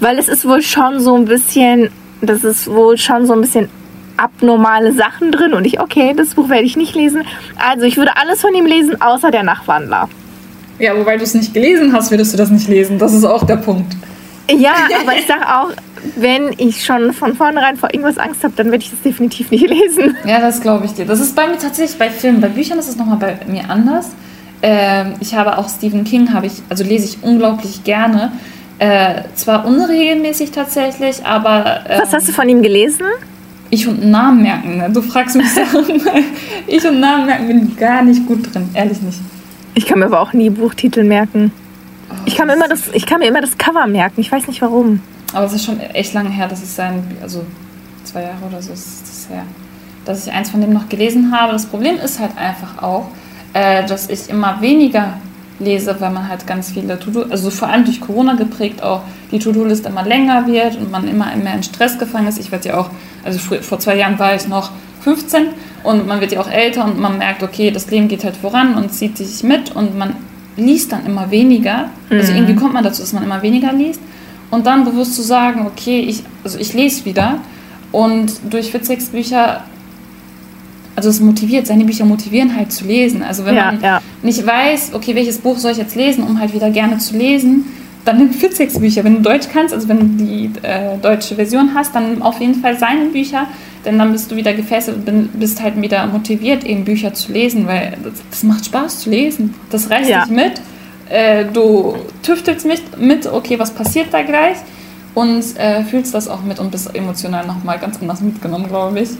weil 0.00 0.18
es 0.18 0.28
ist 0.28 0.46
wohl 0.46 0.62
schon 0.62 1.00
so 1.00 1.14
ein 1.14 1.24
bisschen, 1.24 1.90
das 2.20 2.44
ist 2.44 2.70
wohl 2.70 2.96
schon 2.98 3.26
so 3.26 3.32
ein 3.32 3.40
bisschen 3.40 3.68
abnormale 4.16 4.92
Sachen 4.92 5.32
drin 5.32 5.54
und 5.54 5.64
ich, 5.64 5.80
okay, 5.80 6.14
das 6.16 6.34
Buch 6.34 6.48
werde 6.48 6.64
ich 6.64 6.76
nicht 6.76 6.94
lesen. 6.94 7.24
Also 7.58 7.84
ich 7.86 7.96
würde 7.96 8.12
alles 8.16 8.40
von 8.40 8.54
ihm 8.54 8.66
lesen, 8.66 9.00
außer 9.00 9.30
der 9.30 9.42
Nachtwandler. 9.42 10.08
Ja, 10.78 10.96
wobei 10.96 11.16
du 11.16 11.22
es 11.22 11.34
nicht 11.34 11.54
gelesen 11.54 11.92
hast, 11.92 12.10
würdest 12.10 12.32
du 12.32 12.36
das 12.36 12.50
nicht 12.50 12.68
lesen. 12.68 12.98
Das 12.98 13.12
ist 13.12 13.24
auch 13.24 13.44
der 13.44 13.56
Punkt. 13.56 13.94
Ja, 14.50 14.74
aber 15.00 15.14
ich 15.16 15.26
sag 15.26 15.42
auch, 15.42 15.70
wenn 16.16 16.52
ich 16.58 16.84
schon 16.84 17.12
von 17.12 17.34
vornherein 17.34 17.76
vor 17.76 17.90
irgendwas 17.92 18.18
Angst 18.18 18.42
habe, 18.42 18.54
dann 18.56 18.70
werde 18.70 18.82
ich 18.84 18.90
das 18.90 19.00
definitiv 19.02 19.50
nicht 19.50 19.68
lesen. 19.68 20.16
Ja, 20.26 20.40
das 20.40 20.60
glaube 20.60 20.86
ich 20.86 20.92
dir. 20.92 21.06
Das 21.06 21.20
ist 21.20 21.36
bei 21.36 21.46
mir 21.46 21.58
tatsächlich 21.58 21.98
bei 21.98 22.10
Filmen. 22.10 22.40
Bei 22.40 22.48
Büchern 22.48 22.78
ist 22.78 22.88
es 22.88 22.96
nochmal 22.96 23.18
bei 23.18 23.38
mir 23.46 23.68
anders. 23.68 24.10
Ähm, 24.62 25.14
ich 25.20 25.34
habe 25.34 25.58
auch 25.58 25.68
Stephen 25.68 26.04
King, 26.04 26.32
habe 26.32 26.46
ich, 26.46 26.54
also 26.68 26.84
lese 26.84 27.04
ich 27.04 27.22
unglaublich 27.22 27.84
gerne. 27.84 28.32
Äh, 28.78 29.22
zwar 29.34 29.64
unregelmäßig 29.64 30.50
tatsächlich, 30.50 31.24
aber. 31.24 31.84
Ähm, 31.88 32.00
Was 32.02 32.12
hast 32.12 32.28
du 32.28 32.32
von 32.32 32.48
ihm 32.48 32.62
gelesen? 32.62 33.06
Ich 33.74 33.88
und 33.88 34.04
Namen 34.04 34.42
merken. 34.42 34.76
Ne? 34.76 34.90
Du 34.92 35.00
fragst 35.00 35.34
mich 35.34 35.50
Sachen. 35.50 35.86
ich 36.66 36.86
und 36.86 37.00
Namen 37.00 37.24
merken 37.24 37.46
bin 37.46 37.74
gar 37.74 38.02
nicht 38.02 38.26
gut 38.26 38.54
drin, 38.54 38.68
ehrlich 38.74 39.00
nicht. 39.00 39.18
Ich 39.72 39.86
kann 39.86 39.98
mir 39.98 40.04
aber 40.04 40.20
auch 40.20 40.34
nie 40.34 40.50
Buchtitel 40.50 41.04
merken. 41.04 41.50
Oh, 42.10 42.14
ich, 42.26 42.36
kann 42.36 42.48
mir 42.48 42.52
immer 42.52 42.68
das, 42.68 42.88
ich 42.92 43.06
kann 43.06 43.20
mir 43.20 43.28
immer 43.28 43.40
das 43.40 43.56
Cover 43.56 43.86
merken. 43.86 44.20
Ich 44.20 44.30
weiß 44.30 44.46
nicht 44.46 44.60
warum. 44.60 45.00
Aber 45.32 45.46
es 45.46 45.54
ist 45.54 45.64
schon 45.64 45.80
echt 45.80 46.12
lange 46.12 46.28
her, 46.28 46.48
dass 46.48 46.62
ich 46.62 46.68
sein, 46.68 47.02
also 47.22 47.46
zwei 48.04 48.24
Jahre 48.24 48.44
oder 48.46 48.60
so 48.60 48.74
ist 48.74 49.04
es 49.04 49.30
her, 49.30 49.44
dass 50.04 50.26
ich 50.26 50.32
eins 50.34 50.50
von 50.50 50.60
dem 50.60 50.74
noch 50.74 50.90
gelesen 50.90 51.32
habe. 51.32 51.54
Das 51.54 51.64
Problem 51.64 51.96
ist 51.96 52.20
halt 52.20 52.36
einfach 52.36 52.82
auch, 52.82 53.06
äh, 53.54 53.86
dass 53.86 54.10
ich 54.10 54.28
immer 54.28 54.60
weniger 54.60 55.14
lese, 55.60 55.96
weil 55.98 56.10
man 56.10 56.28
halt 56.28 56.46
ganz 56.46 56.72
viele 56.72 57.00
To-Do, 57.00 57.22
also 57.30 57.48
vor 57.48 57.68
allem 57.68 57.86
durch 57.86 58.02
Corona 58.02 58.34
geprägt 58.34 58.82
auch, 58.82 59.00
die 59.30 59.38
To-Do-Liste 59.38 59.88
immer 59.88 60.04
länger 60.04 60.46
wird 60.46 60.76
und 60.76 60.90
man 60.90 61.08
immer 61.08 61.34
mehr 61.36 61.54
in 61.54 61.62
Stress 61.62 61.98
gefangen 61.98 62.26
ist. 62.26 62.38
Ich 62.38 62.52
werde 62.52 62.68
ja 62.68 62.78
auch, 62.78 62.90
also 63.24 63.38
vor 63.38 63.78
zwei 63.78 63.96
Jahren 63.96 64.18
war 64.18 64.34
ich 64.34 64.48
noch 64.48 64.70
15 65.02 65.48
und 65.82 66.06
man 66.06 66.20
wird 66.20 66.32
ja 66.32 66.40
auch 66.40 66.50
älter 66.50 66.84
und 66.84 66.98
man 67.00 67.18
merkt, 67.18 67.42
okay, 67.42 67.70
das 67.70 67.90
Leben 67.90 68.08
geht 68.08 68.24
halt 68.24 68.36
voran 68.36 68.74
und 68.74 68.92
zieht 68.92 69.18
sich 69.18 69.42
mit 69.42 69.74
und 69.74 69.96
man 69.96 70.16
liest 70.56 70.92
dann 70.92 71.06
immer 71.06 71.30
weniger. 71.30 71.90
Also 72.10 72.32
mhm. 72.32 72.38
irgendwie 72.38 72.54
kommt 72.56 72.74
man 72.74 72.84
dazu, 72.84 73.02
dass 73.02 73.12
man 73.12 73.22
immer 73.22 73.42
weniger 73.42 73.72
liest. 73.72 74.00
Und 74.50 74.66
dann 74.66 74.84
bewusst 74.84 75.14
zu 75.16 75.22
sagen, 75.22 75.66
okay, 75.66 76.00
ich, 76.00 76.22
also 76.44 76.58
ich 76.58 76.74
lese 76.74 77.04
wieder 77.04 77.38
und 77.90 78.32
durch 78.50 78.70
Fitzeks 78.70 79.06
Bücher 79.06 79.64
also 80.94 81.08
es 81.08 81.20
motiviert, 81.20 81.66
seine 81.66 81.84
Bücher 81.84 82.04
motivieren 82.04 82.54
halt 82.54 82.72
zu 82.72 82.84
lesen. 82.84 83.22
Also 83.22 83.44
wenn 83.44 83.56
ja, 83.56 83.72
man 83.72 83.80
ja. 83.80 84.00
nicht 84.22 84.46
weiß, 84.46 84.92
okay, 84.94 85.14
welches 85.14 85.38
Buch 85.38 85.56
soll 85.58 85.72
ich 85.72 85.78
jetzt 85.78 85.96
lesen, 85.96 86.24
um 86.24 86.38
halt 86.38 86.52
wieder 86.52 86.70
gerne 86.70 86.98
zu 86.98 87.16
lesen, 87.16 87.64
dann 88.04 88.18
nimm 88.18 88.32
Fitzeks 88.32 88.78
Bücher. 88.78 89.04
Wenn 89.04 89.16
du 89.16 89.22
Deutsch 89.22 89.48
kannst, 89.52 89.72
also 89.72 89.88
wenn 89.88 89.98
du 90.18 90.24
die 90.24 90.50
äh, 90.62 90.96
deutsche 91.00 91.36
Version 91.36 91.72
hast, 91.74 91.94
dann 91.94 92.10
nimm 92.10 92.22
auf 92.22 92.40
jeden 92.40 92.56
Fall 92.56 92.76
seine 92.76 93.06
Bücher, 93.06 93.46
denn 93.84 93.98
dann 93.98 94.12
bist 94.12 94.30
du 94.30 94.36
wieder 94.36 94.52
gefesselt 94.54 95.08
und 95.08 95.38
bist 95.38 95.62
halt 95.62 95.80
wieder 95.80 96.06
motiviert, 96.06 96.64
eben 96.64 96.84
Bücher 96.84 97.14
zu 97.14 97.32
lesen, 97.32 97.66
weil 97.66 97.96
das, 98.02 98.14
das 98.30 98.42
macht 98.42 98.66
Spaß 98.66 99.00
zu 99.00 99.10
lesen. 99.10 99.54
Das 99.70 99.90
reißt 99.90 100.08
ja. 100.08 100.24
dich 100.24 100.32
mit. 100.32 100.60
Äh, 101.08 101.44
du 101.52 101.94
tüftelst 102.22 102.66
mit, 102.66 102.98
mit, 102.98 103.26
okay, 103.26 103.58
was 103.58 103.70
passiert 103.70 104.08
da 104.12 104.22
gleich? 104.22 104.56
Und 105.14 105.44
äh, 105.58 105.84
fühlst 105.84 106.14
das 106.14 106.26
auch 106.26 106.42
mit 106.42 106.58
und 106.58 106.70
bist 106.70 106.94
emotional 106.94 107.46
nochmal 107.46 107.78
ganz 107.78 108.00
anders 108.00 108.22
mitgenommen, 108.22 108.66
glaube 108.68 109.00
ich. 109.00 109.10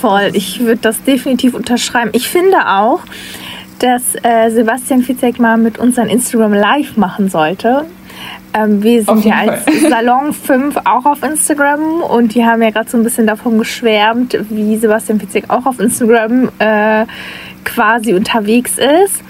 Voll, 0.00 0.30
ich 0.32 0.60
würde 0.60 0.80
das 0.80 1.02
definitiv 1.02 1.52
unterschreiben. 1.52 2.10
Ich 2.14 2.28
finde 2.28 2.66
auch, 2.66 3.00
dass 3.78 4.14
äh, 4.22 4.50
Sebastian 4.50 5.02
Fitzek 5.02 5.38
mal 5.38 5.58
mit 5.58 5.78
uns 5.78 5.98
ein 5.98 6.08
Instagram 6.08 6.54
Live 6.54 6.96
machen 6.96 7.28
sollte. 7.28 7.84
Ähm, 8.54 8.82
wir 8.82 9.02
sind 9.04 9.24
ja 9.24 9.36
als 9.36 9.64
Salon 9.88 10.32
5 10.32 10.76
auch 10.84 11.04
auf 11.04 11.22
Instagram 11.22 12.02
und 12.02 12.34
die 12.34 12.44
haben 12.44 12.62
ja 12.62 12.70
gerade 12.70 12.88
so 12.88 12.96
ein 12.96 13.04
bisschen 13.04 13.26
davon 13.26 13.58
geschwärmt, 13.58 14.36
wie 14.50 14.76
Sebastian 14.76 15.20
Fitzek 15.20 15.44
auch 15.48 15.66
auf 15.66 15.78
Instagram 15.78 16.50
äh, 16.58 17.04
quasi 17.64 18.14
unterwegs 18.14 18.78
ist. 18.78 19.22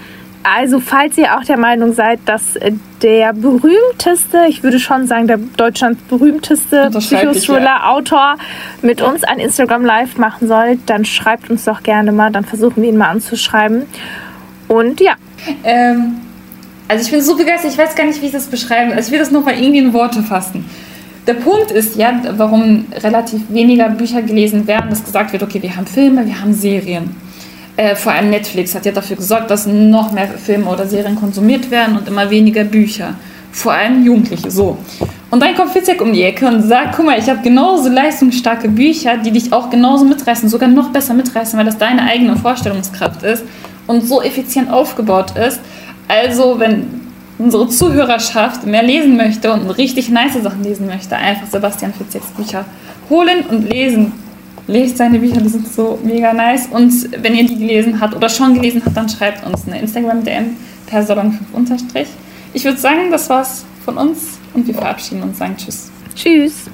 Also, 0.43 0.79
falls 0.79 1.17
ihr 1.17 1.37
auch 1.37 1.43
der 1.43 1.57
Meinung 1.57 1.91
seid, 1.93 2.19
dass 2.25 2.57
der 3.01 3.33
berühmteste, 3.33 4.45
ich 4.47 4.63
würde 4.63 4.79
schon 4.79 5.05
sagen, 5.05 5.27
der 5.27 5.37
Deutschlands 5.37 6.01
berühmteste 6.03 6.89
Psychothriller-Autor 6.91 8.37
mit 8.81 9.01
uns 9.01 9.23
ein 9.25 9.39
Instagram 9.39 9.83
Live 9.83 10.17
machen 10.17 10.47
soll, 10.47 10.79
dann 10.85 11.03
schreibt 11.03 11.49
uns 11.49 11.65
doch 11.65 11.83
gerne 11.83 12.13
mal, 12.13 12.31
dann 12.31 12.45
versuchen 12.45 12.81
wir 12.81 12.89
ihn 12.89 12.97
mal 12.97 13.09
anzuschreiben. 13.09 13.83
Und 14.69 15.01
ja. 15.01 15.13
Ähm, 15.63 16.21
also 16.89 17.05
ich 17.05 17.11
bin 17.11 17.21
so 17.21 17.37
begeistert, 17.37 17.71
ich 17.71 17.77
weiß 17.77 17.95
gar 17.95 18.05
nicht, 18.05 18.21
wie 18.21 18.25
ich 18.25 18.33
das 18.33 18.47
beschreiben 18.47 18.91
Also 18.91 19.07
ich 19.07 19.11
will 19.13 19.19
das 19.19 19.31
nochmal 19.31 19.53
irgendwie 19.53 19.79
in 19.79 19.93
Worte 19.93 20.21
fassen. 20.21 20.65
Der 21.27 21.35
Punkt 21.35 21.71
ist 21.71 21.95
ja, 21.95 22.21
warum 22.35 22.87
relativ 22.91 23.41
weniger 23.49 23.87
Bücher 23.89 24.21
gelesen 24.21 24.67
werden, 24.67 24.89
dass 24.89 25.05
gesagt 25.05 25.31
wird, 25.31 25.43
okay, 25.43 25.61
wir 25.61 25.77
haben 25.77 25.87
Filme, 25.87 26.25
wir 26.25 26.41
haben 26.41 26.53
Serien 26.53 27.15
äh, 27.79 27.95
vor 27.95 28.11
allem 28.11 28.29
Netflix 28.29 28.75
hat 28.75 28.85
ja 28.85 28.91
dafür 28.91 29.15
gesorgt, 29.15 29.49
dass 29.49 29.65
noch 29.65 30.11
mehr 30.11 30.27
Filme 30.27 30.65
oder 30.65 30.85
Serien 30.85 31.15
konsumiert 31.15 31.71
werden 31.71 31.97
und 31.97 32.05
immer 32.09 32.29
weniger 32.29 32.65
Bücher. 32.65 33.13
Vor 33.53 33.71
allem 33.71 34.03
Jugendliche, 34.03 34.51
so. 34.51 34.77
Und 35.31 35.41
dann 35.41 35.55
kommt 35.55 35.71
Fitzek 35.71 36.01
um 36.01 36.11
die 36.11 36.23
Ecke 36.23 36.45
und 36.45 36.61
sagt, 36.63 36.97
guck 36.97 37.05
mal, 37.05 37.17
ich 37.17 37.29
habe 37.29 37.39
genauso 37.41 37.87
leistungsstarke 37.87 38.67
Bücher, 38.67 39.15
die 39.17 39.31
dich 39.31 39.53
auch 39.53 39.69
genauso 39.69 40.03
mitreißen, 40.03 40.49
sogar 40.49 40.67
noch 40.67 40.89
besser 40.89 41.13
mitreißen, 41.13 41.57
weil 41.57 41.65
das 41.65 41.77
deine 41.77 42.01
eigene 42.03 42.35
Vorstellungskraft 42.35 43.23
ist 43.23 43.45
und 43.87 44.05
so 44.05 44.21
effizient 44.21 44.69
aufgebaut 44.69 45.37
ist. 45.37 45.61
Also, 46.09 46.59
wenn 46.59 47.01
unsere 47.37 47.69
Zuhörerschaft 47.69 48.65
mehr 48.65 48.81
lesen 48.81 49.15
möchte 49.15 49.53
und 49.53 49.69
richtig 49.69 50.09
nice 50.09 50.33
Sachen 50.41 50.63
lesen 50.63 50.87
möchte, 50.87 51.15
einfach 51.15 51.47
Sebastian 51.47 51.93
Fitzeks 51.93 52.27
Bücher 52.31 52.65
holen 53.09 53.45
und 53.49 53.69
lesen. 53.69 54.11
Lest 54.65 54.97
seine 54.97 55.19
Bücher, 55.19 55.39
die 55.39 55.49
sind 55.49 55.67
so 55.67 55.99
mega 56.03 56.33
nice. 56.33 56.67
Und 56.71 57.11
wenn 57.23 57.35
ihr 57.35 57.45
die 57.45 57.57
gelesen 57.57 58.01
habt 58.01 58.15
oder 58.15 58.27
schon 58.27 58.55
gelesen 58.55 58.81
habt, 58.83 58.97
dann 58.97 59.07
schreibt 59.07 59.45
uns 59.45 59.67
eine 59.67 59.79
Instagram-DM 59.79 60.57
per 60.87 61.03
Salon 61.03 61.31
5 61.53 62.07
Ich 62.53 62.65
würde 62.65 62.79
sagen, 62.79 63.11
das 63.11 63.29
war's 63.29 63.65
von 63.85 63.97
uns 63.97 64.39
und 64.55 64.65
wir 64.65 64.73
verabschieden 64.73 65.21
uns, 65.21 65.33
und 65.33 65.37
sagen 65.37 65.55
Tschüss. 65.57 65.91
Tschüss. 66.15 66.65